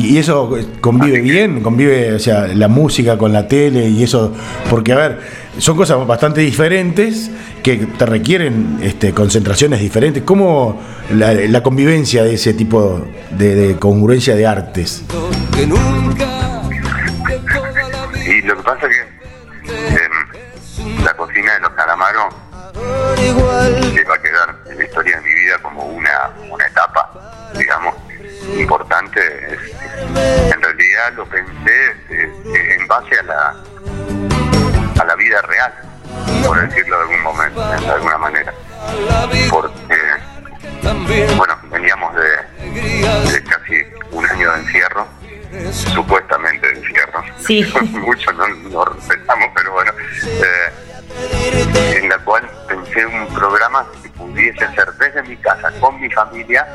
[0.00, 4.34] Y, y eso convive bien, convive, o sea, la música con la tele y eso,
[4.68, 5.20] porque a ver,
[5.58, 7.30] son cosas bastante diferentes
[7.62, 10.22] que te requieren este, concentraciones diferentes.
[10.22, 10.80] ¿Cómo
[11.12, 15.04] la, la convivencia de ese tipo de, de congruencia de artes?
[15.54, 16.62] que nunca,
[17.26, 18.96] que toda la vida Y lo que pasa es
[19.62, 22.34] que em, la cocina de los calamaros
[24.10, 25.29] va a quedar en la historia de mi
[28.60, 29.20] importante.
[29.54, 31.96] Es- en realidad lo pensé
[32.54, 33.56] en base a la,
[35.00, 35.72] a la vida real,
[36.46, 38.52] por decirlo de algún momento, de alguna manera.
[39.50, 39.96] Porque,
[41.36, 45.06] bueno, veníamos de casi un año de encierro,
[45.72, 47.22] supuestamente de encierro.
[47.38, 47.72] Sí.
[47.90, 49.92] Mucho no, no respetamos, pero bueno.
[50.24, 50.72] eh,
[51.96, 56.66] en la cual pensé un programa que pudiese hacer desde mi casa, con mi familia,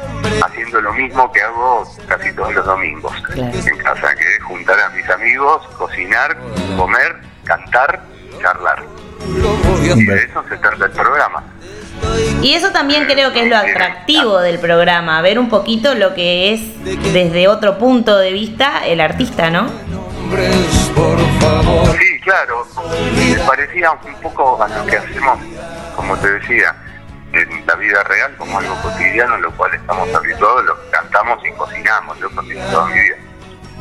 [0.43, 3.51] haciendo lo mismo que hago casi todos los domingos Claro.
[3.57, 6.37] en casa, que es juntar a mis amigos, cocinar,
[6.77, 8.01] comer, cantar,
[8.41, 8.83] charlar.
[9.95, 11.43] Y de eso se trata el programa.
[12.41, 16.53] Y eso también creo que es lo atractivo del programa, ver un poquito lo que
[16.53, 16.61] es
[17.13, 19.67] desde otro punto de vista el artista, ¿no?
[21.99, 22.67] Sí, claro,
[23.15, 25.39] me parecía un poco a lo que hacemos,
[25.95, 26.75] como te decía,
[27.33, 32.19] en la vida real, como algo cotidiano, lo cual estamos habituados, lo cantamos y cocinamos,
[32.19, 33.15] yo cocino toda mi vida.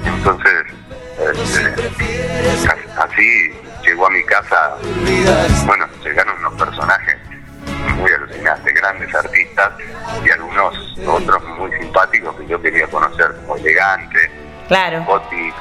[0.05, 0.65] Entonces,
[1.19, 1.91] este,
[2.99, 3.55] así
[3.85, 4.77] llegó a mi casa,
[5.67, 7.17] bueno, llegaron unos personajes
[7.97, 9.73] muy alucinantes, grandes artistas
[10.25, 15.05] y algunos otros muy simpáticos que yo quería conocer, como Elegante, Claro.
[15.05, 15.53] Gotti, eh,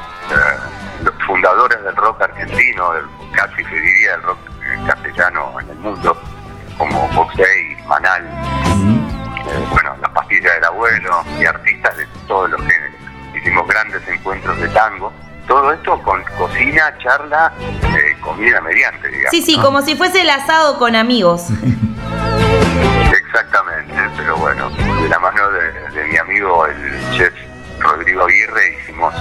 [1.04, 4.38] los fundadores del rock argentino, del, casi se diría del rock
[4.88, 6.22] castellano en el mundo,
[6.78, 12.96] como Boxey, Manal, eh, bueno, las pastillas del abuelo y artistas de todos los géneros.
[13.36, 15.12] Hicimos grandes encuentros de tango.
[15.48, 19.32] Todo esto con cocina, charla, eh, comida mediante, digamos.
[19.32, 21.48] Sí, sí, como si fuese el asado con amigos.
[23.12, 27.34] Exactamente, pero bueno, de la mano de, de mi amigo el chef
[27.80, 29.14] Rodrigo Aguirre hicimos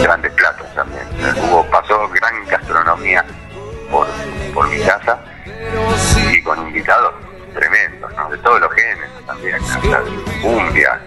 [0.00, 1.02] grandes platos también.
[1.48, 3.24] Hubo, pasó gran gastronomía
[3.90, 4.06] por,
[4.54, 5.18] por mi casa
[6.32, 7.14] y con invitados
[7.54, 8.30] tremendos, ¿no?
[8.30, 10.02] De todos los géneros también, hasta
[10.40, 11.00] cumbia,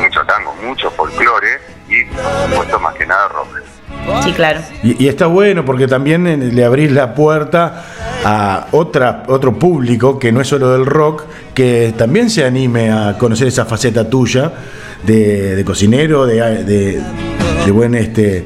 [0.00, 3.48] mucho tango, mucho folclore y por supuesto más que nada rock.
[4.22, 4.60] Sí, claro.
[4.82, 7.84] Y, y está bueno porque también eh, le abrís la puerta
[8.24, 11.24] a otra, otro público que no es solo del rock,
[11.54, 14.52] que también se anime a conocer esa faceta tuya
[15.06, 17.00] de, de cocinero, de, de-
[17.64, 18.44] de buen este,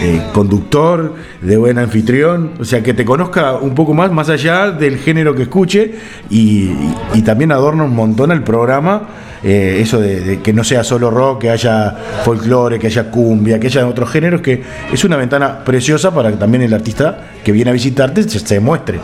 [0.00, 4.70] eh, conductor, de buen anfitrión, o sea, que te conozca un poco más, más allá
[4.70, 5.94] del género que escuche
[6.30, 6.70] y,
[7.14, 9.08] y- también adorna un montón el programa.
[9.44, 13.58] eh, eso de, de que no sea solo rock, que haya folclore, que haya cumbia,
[13.58, 17.50] que haya otros géneros, que es una ventana preciosa para que también el artista que
[17.50, 19.00] viene a visitarte se, se muestre.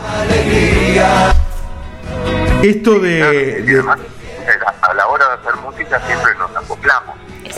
[2.63, 3.09] Esto de,
[3.63, 6.48] de- además, eh, a la hora de hacer música siempre nos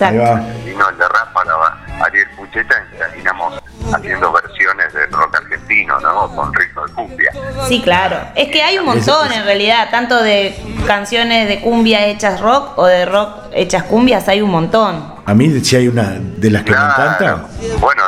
[0.01, 0.65] Exacto.
[0.65, 3.61] vino el de para Ariel Pucheta y terminamos
[3.93, 6.35] haciendo versiones de rock argentino, ¿no?
[6.35, 7.31] Con ritmo de cumbia.
[7.67, 8.17] Sí, claro.
[8.35, 10.55] Es que hay un montón en realidad, tanto de
[10.87, 15.15] canciones de cumbia hechas rock o de rock hechas cumbias, hay un montón.
[15.25, 17.45] A mí, si hay una de las que me encanta,
[17.79, 18.03] Bueno,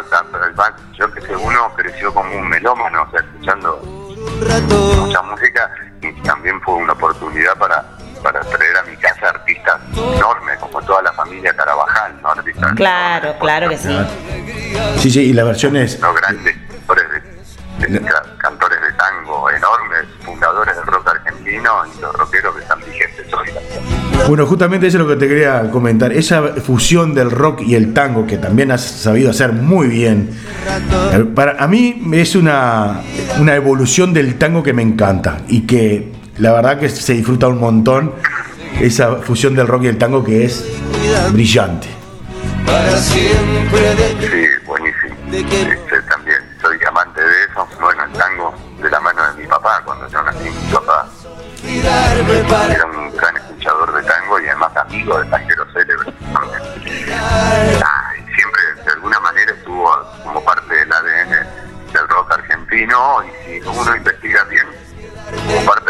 [0.98, 5.70] yo que sé, uno creció como un melómano, o sea, escuchando mucha música
[6.02, 7.86] y también fue una oportunidad para,
[8.24, 9.82] para traer a mi casa artistas artistas
[10.16, 12.30] enormes, como toda la familia Carabajal, ¿no?
[12.30, 13.98] Artistas Claro, enormes, claro que sí.
[15.00, 16.00] Sí, sí, y las versiones.
[16.00, 16.14] ¿no?
[16.14, 17.06] Grandes cantores
[17.80, 22.62] de, de- ca- cantores de tango enormes, fundadores del rock argentino y los rockeros que
[22.62, 23.50] están vigentes hoy.
[24.28, 26.14] Bueno, justamente eso es lo que te quería comentar.
[26.14, 30.30] Esa fusión del rock y el tango que también has sabido hacer muy bien.
[31.12, 33.02] Eh, Para a mí es una,
[33.40, 37.60] una evolución del tango que me encanta y que la verdad que se disfruta un
[37.60, 38.14] montón
[38.82, 40.66] esa fusión del rock y el tango que es
[41.32, 41.88] brillante.
[42.66, 45.16] para siempre de Sí, buenísimo.
[45.32, 47.68] Este, también soy amante de eso.
[47.80, 51.08] Bueno, el tango de la mano de mi papá, cuando yo nací, mi papá
[52.70, 56.14] era un gran escuchador de tango y además amigo de tangueros célebres.
[57.16, 59.90] Ah, siempre, de alguna manera, estuvo
[60.24, 61.30] como parte del ADN
[61.94, 64.66] del rock argentino y si uno investiga bien,
[65.48, 65.83] como parte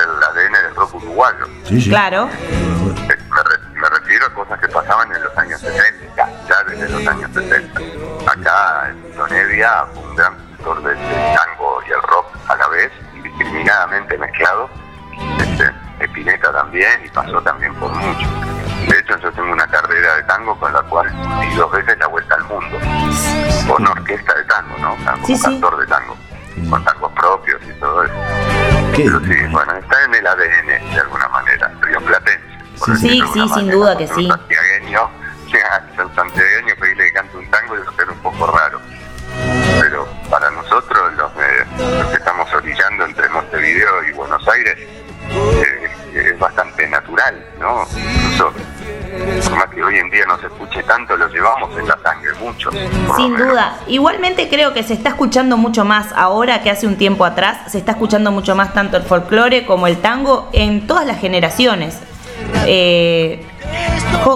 [1.13, 1.45] del rock uruguayo.
[1.67, 1.89] Sí, sí.
[1.89, 2.27] Claro.
[2.27, 7.07] Me, re- me refiero a cosas que pasaban en los años 60, ya, desde los
[7.07, 7.79] años 60.
[8.31, 12.67] Acá en Tito Nevia fue un gran cultor del, tango y el rock a la
[12.69, 14.69] vez, indiscriminadamente mezclado.
[15.39, 15.71] Este,
[16.05, 18.27] Spinetta también y pasó también por mucho.
[18.89, 21.09] De hecho, yo tengo una carrera de tango con la cual
[21.41, 22.77] di dos veces la vuelta al mundo.
[23.67, 24.95] Con orquesta de tango, ¿no?
[25.13, 25.43] Como Sí, sí.
[25.43, 26.17] cantor de tango.
[28.95, 32.43] Qué sí, bueno, está en el ADN de alguna manera, rioplatense.
[32.75, 33.75] Sí, sí, sí, sin manera.
[33.75, 34.27] duda que sí.
[34.27, 35.09] Santiagueño,
[35.51, 38.79] ser santiagueño, pedirle que cante un tango y ser un poco raro.
[39.81, 45.89] Pero para nosotros, los, de- los que estamos orillando entre Montevideo y Buenos Aires, eh,
[46.13, 47.85] es bastante natural, ¿no?
[47.97, 48.53] Incluso,
[49.49, 51.92] por más que hoy en día no se escuche tanto, lo llevamos en la
[52.43, 52.69] mucho.
[53.15, 53.77] Sin duda.
[53.87, 57.71] Igualmente creo que se está escuchando mucho más ahora que hace un tiempo atrás.
[57.71, 61.97] Se está escuchando mucho más tanto el folclore como el tango en todas las generaciones.
[62.65, 63.45] Eh,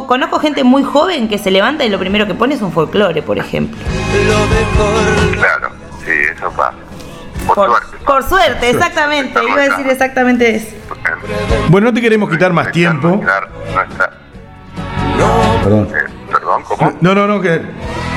[0.08, 3.22] conozco gente muy joven que se levanta y lo primero que pone es un folclore,
[3.22, 3.78] por ejemplo.
[4.28, 5.38] lo mejor.
[5.38, 5.70] Claro,
[6.04, 6.74] sí, eso pasa.
[7.46, 7.98] Por, Por, suerte.
[8.06, 9.40] por suerte, exactamente.
[9.42, 10.76] Iba a decir exactamente eso.
[11.70, 13.22] Bueno, no te queremos quitar más tiempo.
[15.64, 15.88] Perdón.
[16.48, 16.94] Perdón, ¿cómo?
[17.02, 17.62] No, no, no, que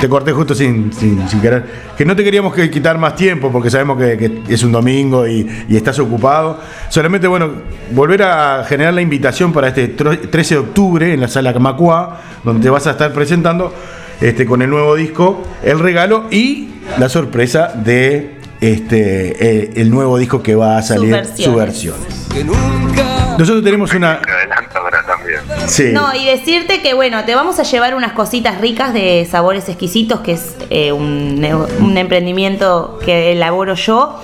[0.01, 1.91] te corté justo sin, sin, sin querer.
[1.97, 4.17] Que no te queríamos que quitar más tiempo porque sabemos que,
[4.47, 6.59] que es un domingo y, y estás ocupado.
[6.89, 7.51] Solamente, bueno,
[7.91, 12.21] volver a generar la invitación para este tro- 13 de octubre en la sala Macua,
[12.45, 13.75] donde te vas a estar presentando
[14.21, 20.19] este, con el nuevo disco, el regalo y la sorpresa de este eh, el nuevo
[20.19, 21.45] disco que va a salir, Subversiones.
[21.45, 22.27] Subversiones.
[22.33, 24.21] Que nunca Nosotros tenemos una.
[24.25, 25.41] Me adelanto ahora también.
[25.71, 25.91] Sí.
[25.93, 30.21] No, y decirte que bueno, te vamos a llevar unas cositas ricas de sabores exquisitos,
[30.21, 31.45] que es eh, un,
[31.81, 34.21] un emprendimiento que elaboro yo.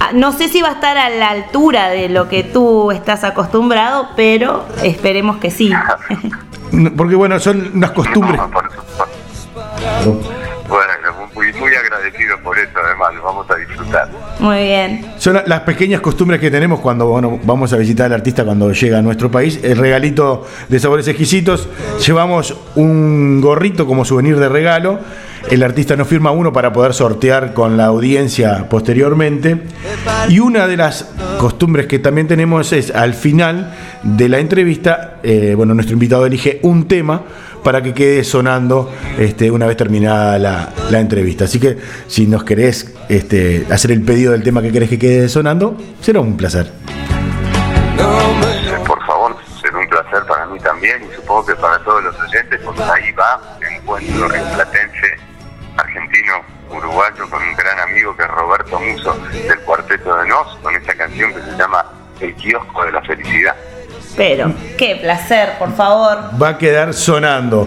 [0.00, 3.24] Ah, No sé si va a estar a la altura de lo que tú estás
[3.24, 5.70] acostumbrado, pero esperemos que sí.
[6.96, 8.40] Porque, bueno, son unas costumbres.
[12.02, 14.08] Muy, muy agradecido por eso, además, lo vamos a disfrutar.
[14.40, 15.06] Muy bien.
[15.18, 18.72] Son la- las pequeñas costumbres que tenemos cuando bueno, vamos a visitar al artista cuando
[18.72, 19.60] llega a nuestro país.
[19.62, 21.68] El regalito de sabores exquisitos.
[22.06, 24.98] Llevamos un gorrito como souvenir de regalo.
[25.50, 29.62] El artista nos firma uno para poder sortear con la audiencia posteriormente.
[30.28, 33.74] Y una de las costumbres que también tenemos es al final
[34.04, 37.22] de la entrevista, eh, bueno, nuestro invitado elige un tema
[37.62, 41.44] para que quede sonando este, una vez terminada la, la entrevista.
[41.44, 45.28] Así que si nos querés este, hacer el pedido del tema que querés que quede
[45.28, 46.70] sonando, será un placer.
[47.98, 52.14] Eh, Por favor, será un placer para mí también y supongo que para todos los
[52.20, 55.16] oyentes, porque ahí va el encuentro platense
[55.76, 56.34] argentino
[56.70, 60.94] uruguayo con un gran amigo que es Roberto Muso del Cuarteto de Nos, con esta
[60.94, 61.84] canción que se llama
[62.20, 63.54] El kiosco de la felicidad.
[64.22, 66.16] Pero, qué placer, por favor.
[66.40, 67.66] Va a quedar sonando.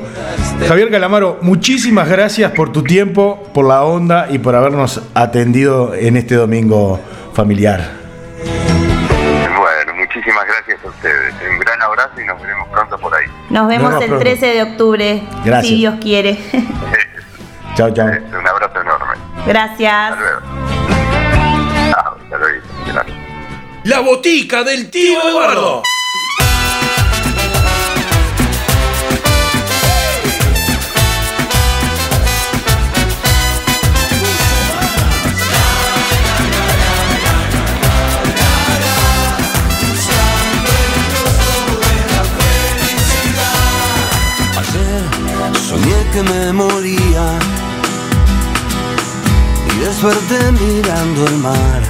[0.65, 6.15] Javier Calamaro, muchísimas gracias por tu tiempo, por la onda y por habernos atendido en
[6.15, 7.01] este domingo
[7.33, 7.81] familiar.
[8.41, 11.33] Bueno, muchísimas gracias a ustedes.
[11.51, 13.25] Un gran abrazo y nos veremos pronto por ahí.
[13.49, 14.23] Nos vemos vemos el pronto.
[14.23, 15.67] 13 de octubre, Gracias.
[15.67, 16.39] si Dios quiere.
[17.75, 18.07] Chao, chao.
[18.07, 19.13] Un abrazo enorme.
[19.45, 19.93] Gracias.
[19.93, 20.39] Hasta luego.
[21.91, 22.61] Chao, hasta luego.
[22.93, 23.17] Gracias.
[23.83, 25.83] La botica del tío Eduardo.
[46.15, 47.25] Que me moría
[49.67, 51.81] y desperté mirando el mar.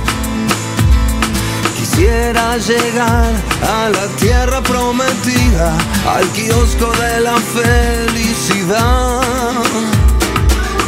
[1.78, 5.78] Quisiera llegar a la tierra prometida,
[6.16, 9.22] al kiosco de la felicidad.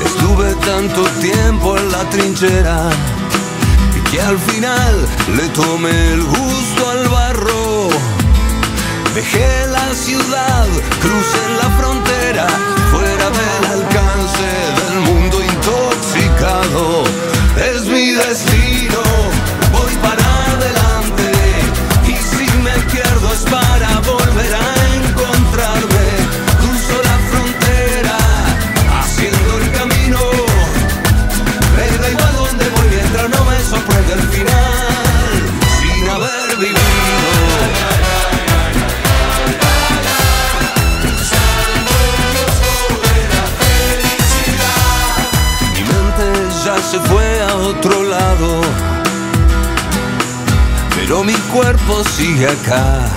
[0.03, 2.89] Estuve tanto tiempo en la trinchera
[3.97, 4.95] y que al final
[5.37, 7.89] le tomé el gusto al barro.
[9.13, 10.67] Dejé la ciudad,
[11.01, 12.47] crucé la frontera,
[13.29, 14.47] del alcance
[14.87, 17.03] del mundo intoxicado.
[17.73, 19.01] Es mi destino,
[19.71, 20.23] voy para
[20.53, 21.31] adelante.
[22.07, 23.96] Y si me pierdo es para
[51.07, 53.07] pero mi cuerpo sigue acá,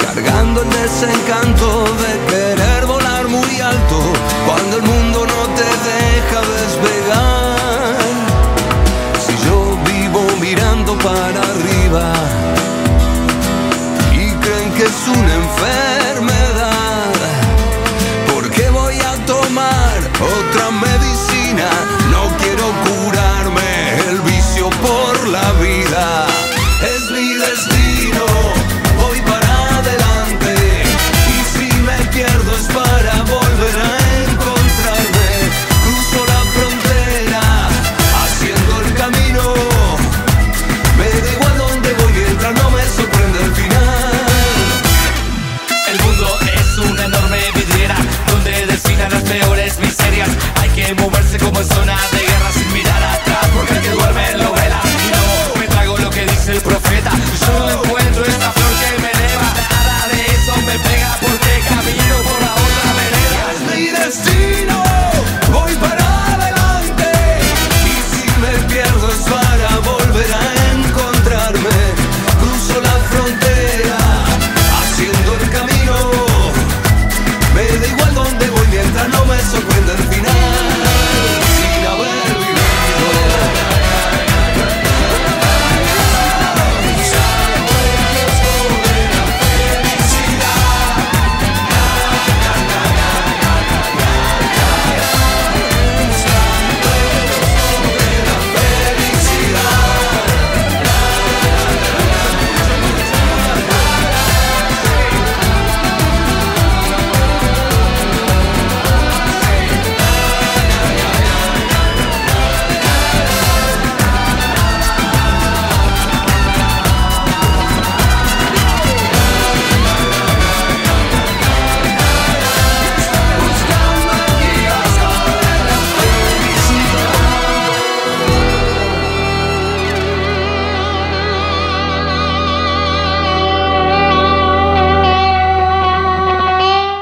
[0.00, 3.98] cargando el desencanto de querer volar muy alto
[4.46, 7.96] cuando el mundo no te deja despegar.
[9.26, 12.12] Si yo vivo mirando para arriba
[14.12, 16.09] y creen que es una enfermedad.
[51.60, 52.29] Moverse como en zona de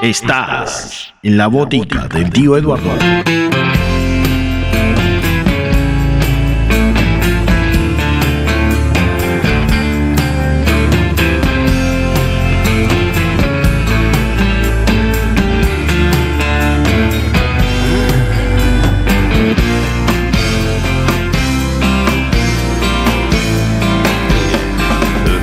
[0.08, 2.88] Estás en la botica del tío Eduardo.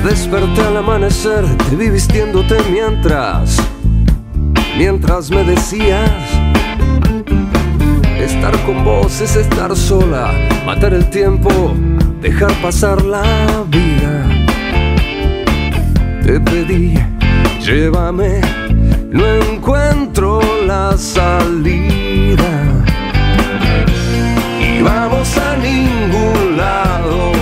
[0.02, 3.62] Desperté al amanecer, te vi vistiéndote mientras,
[4.76, 6.10] mientras me decías,
[8.18, 10.32] estar con vos es estar sola,
[10.64, 11.50] matar el tiempo,
[12.20, 13.24] dejar pasar la
[13.68, 14.26] vida.
[16.22, 16.94] Te pedí,
[17.60, 18.40] llévame,
[19.10, 22.50] no encuentro la salida.
[24.60, 27.35] Y vamos a ningún lado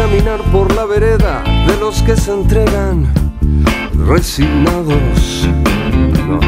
[0.00, 3.06] caminar por la vereda de los que se entregan
[4.06, 5.46] resignados.
[6.26, 6.40] No,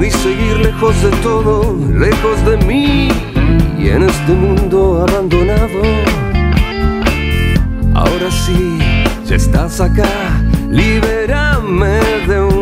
[0.00, 3.08] ni seguir lejos de todo, lejos de mí
[3.78, 5.80] y en este mundo abandonado.
[7.94, 8.78] Ahora sí,
[9.26, 10.10] ya estás acá,
[10.70, 12.59] libérame de una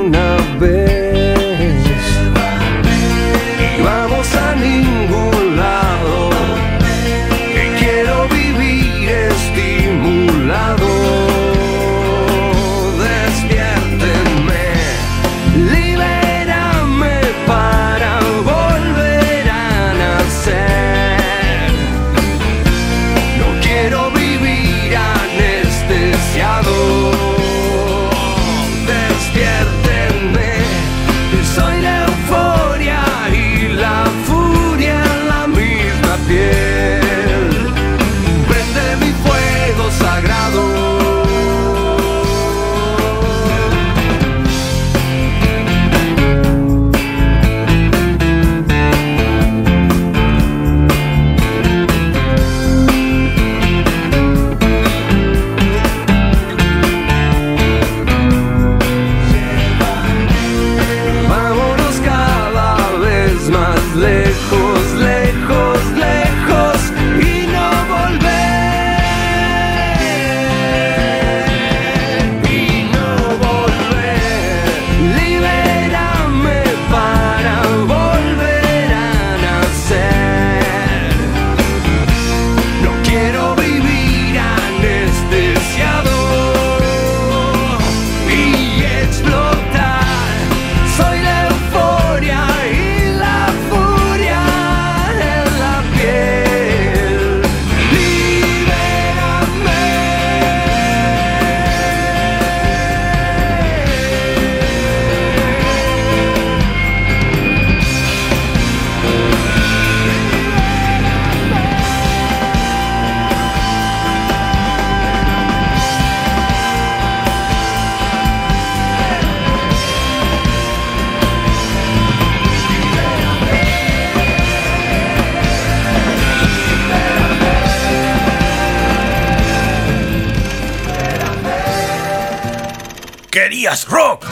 [133.68, 134.24] Rock.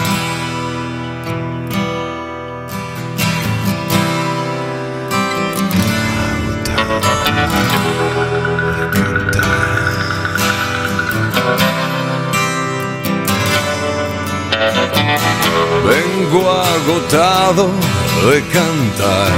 [15.85, 17.71] Vengo agotado
[18.31, 19.33] de cantar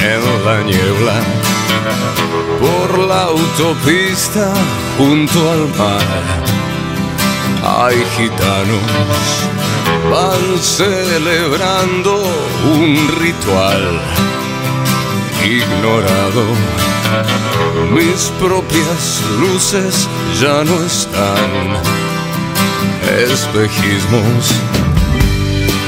[0.00, 1.14] en la niebla
[2.60, 4.52] por la autopista
[4.98, 6.41] junto al mar.
[7.84, 8.80] Hay gitanos,
[10.08, 12.22] van celebrando
[12.76, 14.00] un ritual
[15.44, 16.44] ignorado.
[17.90, 20.08] Mis propias luces
[20.40, 21.50] ya no están
[23.18, 24.52] espejismos.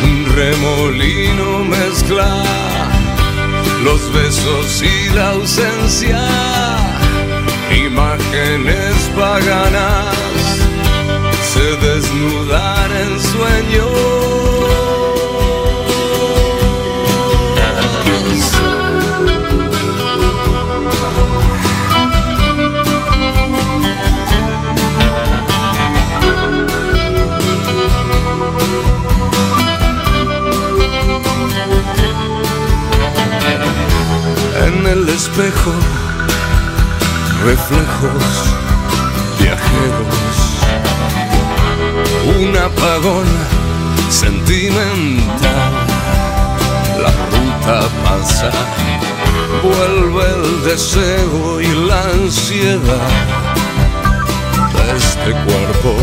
[0.02, 2.42] Un remolino mezcla
[3.84, 6.20] los besos y la ausencia,
[7.70, 10.23] imágenes paganas
[11.64, 13.86] se desnudan en sueños.
[34.66, 35.72] En el espejo,
[37.44, 38.53] reflejos
[42.84, 43.26] un apagón
[44.10, 45.72] sentimental.
[47.02, 48.50] La ruta pasa,
[49.62, 53.08] vuelve el deseo y la ansiedad
[54.74, 55.94] de este cuerpo.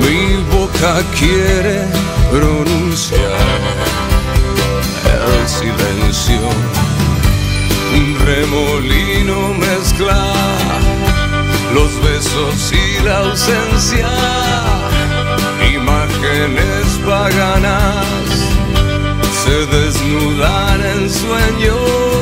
[0.00, 1.86] Mi boca quiere
[2.30, 3.20] pronunciar
[5.04, 6.40] el silencio.
[7.94, 10.32] Un remolino mezcla
[11.72, 14.08] los besos y la ausencia.
[16.36, 18.04] Imágenes paganas
[19.42, 22.15] se desnudan en sueños.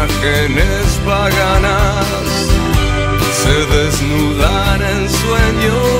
[0.00, 2.06] imágenes paganas
[3.42, 5.99] se desnudan en sueños.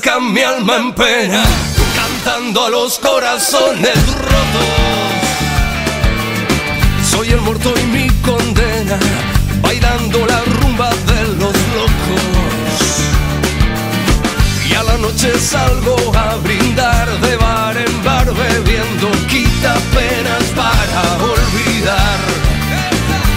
[0.00, 1.44] mi alma en pena,
[1.94, 4.64] cantando a los corazones rotos.
[7.10, 8.98] Soy el muerto y mi condena,
[9.60, 12.22] bailando la rumba de los locos.
[14.70, 21.02] Y a la noche salgo a brindar de bar en bar, bebiendo quita penas para
[21.22, 22.18] olvidar.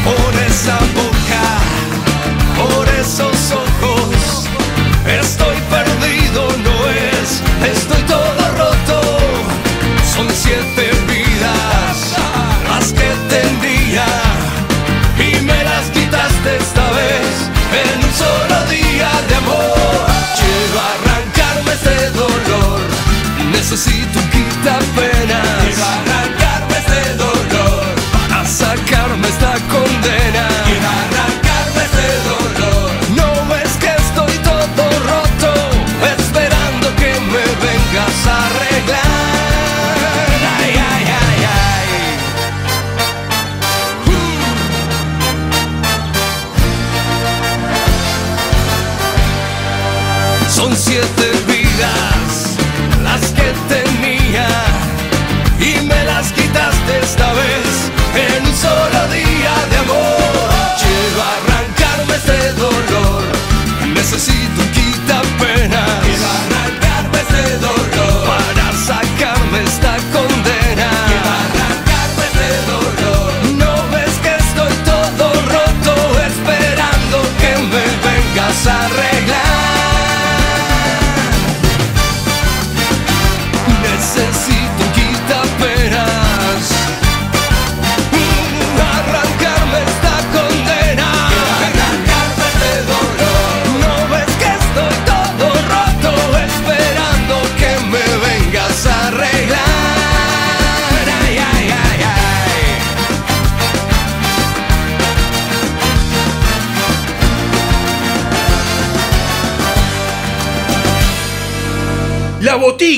[0.05, 1.45] Por esa boca,
[2.57, 3.62] por esos ojos
[23.74, 26.12] necesito un quita penas.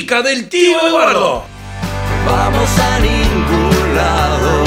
[0.06, 1.44] Del tío Eduardo.
[2.24, 4.64] Vamos a ningún lado.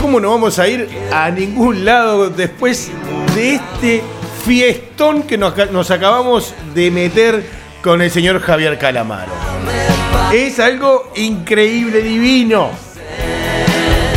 [0.00, 2.90] ¿Cómo no vamos a ir a ningún lado después
[3.36, 4.02] de este
[4.44, 7.44] fiestón que nos, nos acabamos de meter
[7.84, 9.30] con el señor Javier Calamaro?
[10.32, 12.70] Es algo increíble, divino.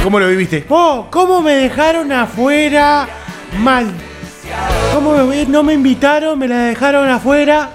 [0.03, 0.65] ¿Cómo lo viviste?
[0.69, 3.07] Oh, ¿cómo me dejaron afuera?
[3.59, 3.91] Mal.
[4.93, 6.37] ¿Cómo me- no me invitaron?
[6.39, 7.69] Me la dejaron afuera.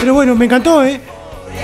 [0.00, 0.98] Pero bueno, me encantó, ¿eh?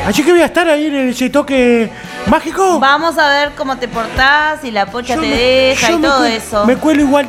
[0.07, 1.91] Así que voy a estar ahí en ese toque
[2.27, 2.79] mágico.
[2.79, 6.19] Vamos a ver cómo te portás, si la pocha Yo te me- deja y todo
[6.19, 6.67] cuelo- eso.
[6.67, 7.29] Me cuelo igual.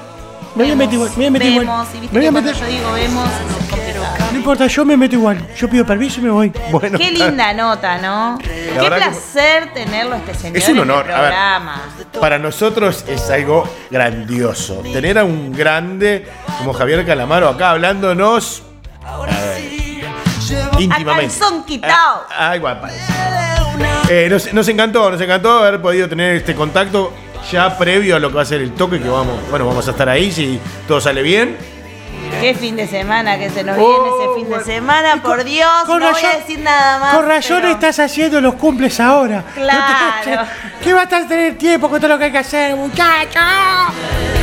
[0.55, 1.09] Me voy a meter igual.
[1.11, 1.66] Me voy a meter igual.
[1.68, 2.55] vemos, y Me viste voy a meter.
[2.55, 3.30] yo digo vemos.
[4.32, 5.45] No importa, yo me meto igual.
[5.57, 6.51] Yo pido permiso y me voy.
[6.72, 8.38] Bueno, Qué linda nota, ¿no?
[8.41, 11.30] Qué que- placer tenerlo este señor Es un honor, en el a ver.
[11.32, 11.82] programa.
[12.20, 14.82] Para nosotros es algo grandioso.
[14.93, 16.28] Tener a un grande
[16.59, 18.63] como Javier Calamaro acá hablándonos
[19.05, 19.32] a ver,
[20.80, 21.38] íntimamente.
[21.39, 22.26] Calzón quitado.
[22.30, 22.56] Ah.
[24.10, 27.14] Eh, nos, nos encantó, nos encantó haber podido tener este contacto
[27.52, 29.91] ya previo a lo que va a ser el toque, que vamos, bueno, vamos a
[29.91, 31.58] estar ahí si todo sale bien.
[32.41, 34.64] Qué fin de semana que se nos Oh, viene ese fin bueno.
[34.66, 37.16] de semana, por Dios, no voy a decir nada más.
[37.16, 39.43] Con razón pero- estás haciendo los cumples ahora.
[39.54, 40.43] Claro.
[40.84, 43.39] ¿Qué vas a tener tiempo con todo lo que hay que hacer, muchacho?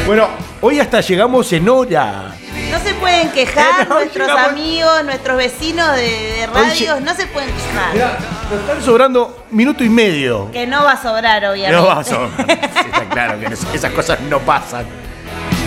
[0.06, 0.28] Bueno,
[0.60, 2.31] hoy hasta llegamos en hora.
[2.82, 7.26] No se pueden quejar No, nuestros llegamos- amigos, nuestros vecinos de, de radios, no se
[7.26, 7.92] pueden quejar.
[7.94, 8.18] Mirá,
[8.50, 10.50] nos están sobrando minuto y medio.
[10.50, 11.76] Que no va a sobrar, obviamente.
[11.80, 12.30] No va a sobrar.
[12.50, 14.84] Está claro que esas cosas no pasan.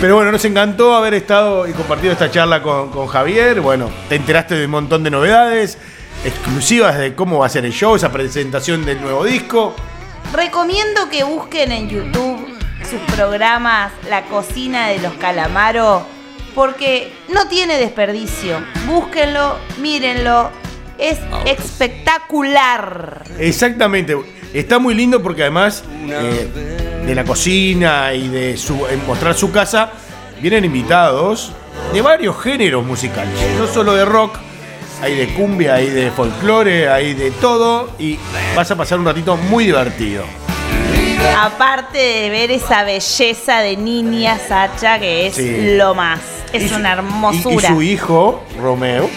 [0.00, 3.62] Pero bueno, nos encantó haber estado y compartido esta charla con, con Javier.
[3.62, 5.78] Bueno, te enteraste de un montón de novedades
[6.24, 9.74] exclusivas de cómo va a ser el show, esa presentación del nuevo disco.
[10.34, 12.46] Recomiendo que busquen en YouTube
[12.88, 16.02] sus programas La cocina de los calamaros
[16.56, 18.60] porque no tiene desperdicio.
[18.86, 20.50] Búsquenlo, mírenlo.
[20.98, 23.22] Es espectacular.
[23.38, 24.16] Exactamente.
[24.54, 29.92] Está muy lindo porque además eh, de la cocina y de su, mostrar su casa
[30.40, 31.52] vienen invitados
[31.92, 33.32] de varios géneros musicales.
[33.58, 34.38] No solo de rock,
[35.02, 38.18] hay de cumbia, hay de folclore, hay de todo y
[38.54, 40.24] vas a pasar un ratito muy divertido.
[41.38, 45.76] Aparte de ver esa belleza de niña Sacha, que es Sí.
[45.76, 46.20] lo más.
[46.52, 47.68] Es Y una Y, y hermosura.
[47.68, 49.08] su hijo, Romeo,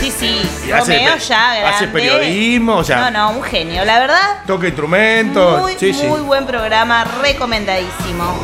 [0.00, 0.42] Sí, sí.
[0.70, 1.68] Romeo ya grande.
[1.68, 3.84] hace periodismo, o sea- No, no, un genio.
[3.84, 5.60] La verdad, toca instrumentos.
[5.60, 6.06] muy, sí, sí.
[6.06, 8.34] muy buen programa, recomendadísimo.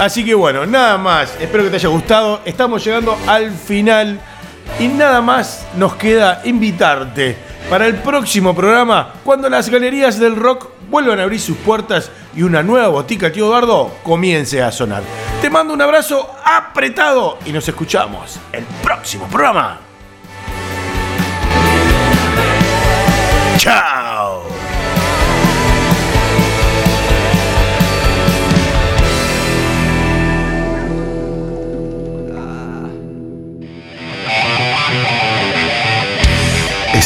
[0.00, 1.34] Así que bueno, nada más.
[1.40, 2.40] Espero que te haya gustado.
[2.44, 4.20] Estamos llegando al final.
[4.78, 7.36] Y nada más nos queda invitarte
[7.68, 12.42] para el próximo programa, cuando las galerías del rock vuelvan a abrir sus puertas y
[12.42, 15.02] una nueva botica Tío Eduardo comience a sonar.
[15.42, 19.80] Te mando un abrazo apretado y nos escuchamos el próximo programa.
[23.58, 24.07] Chao.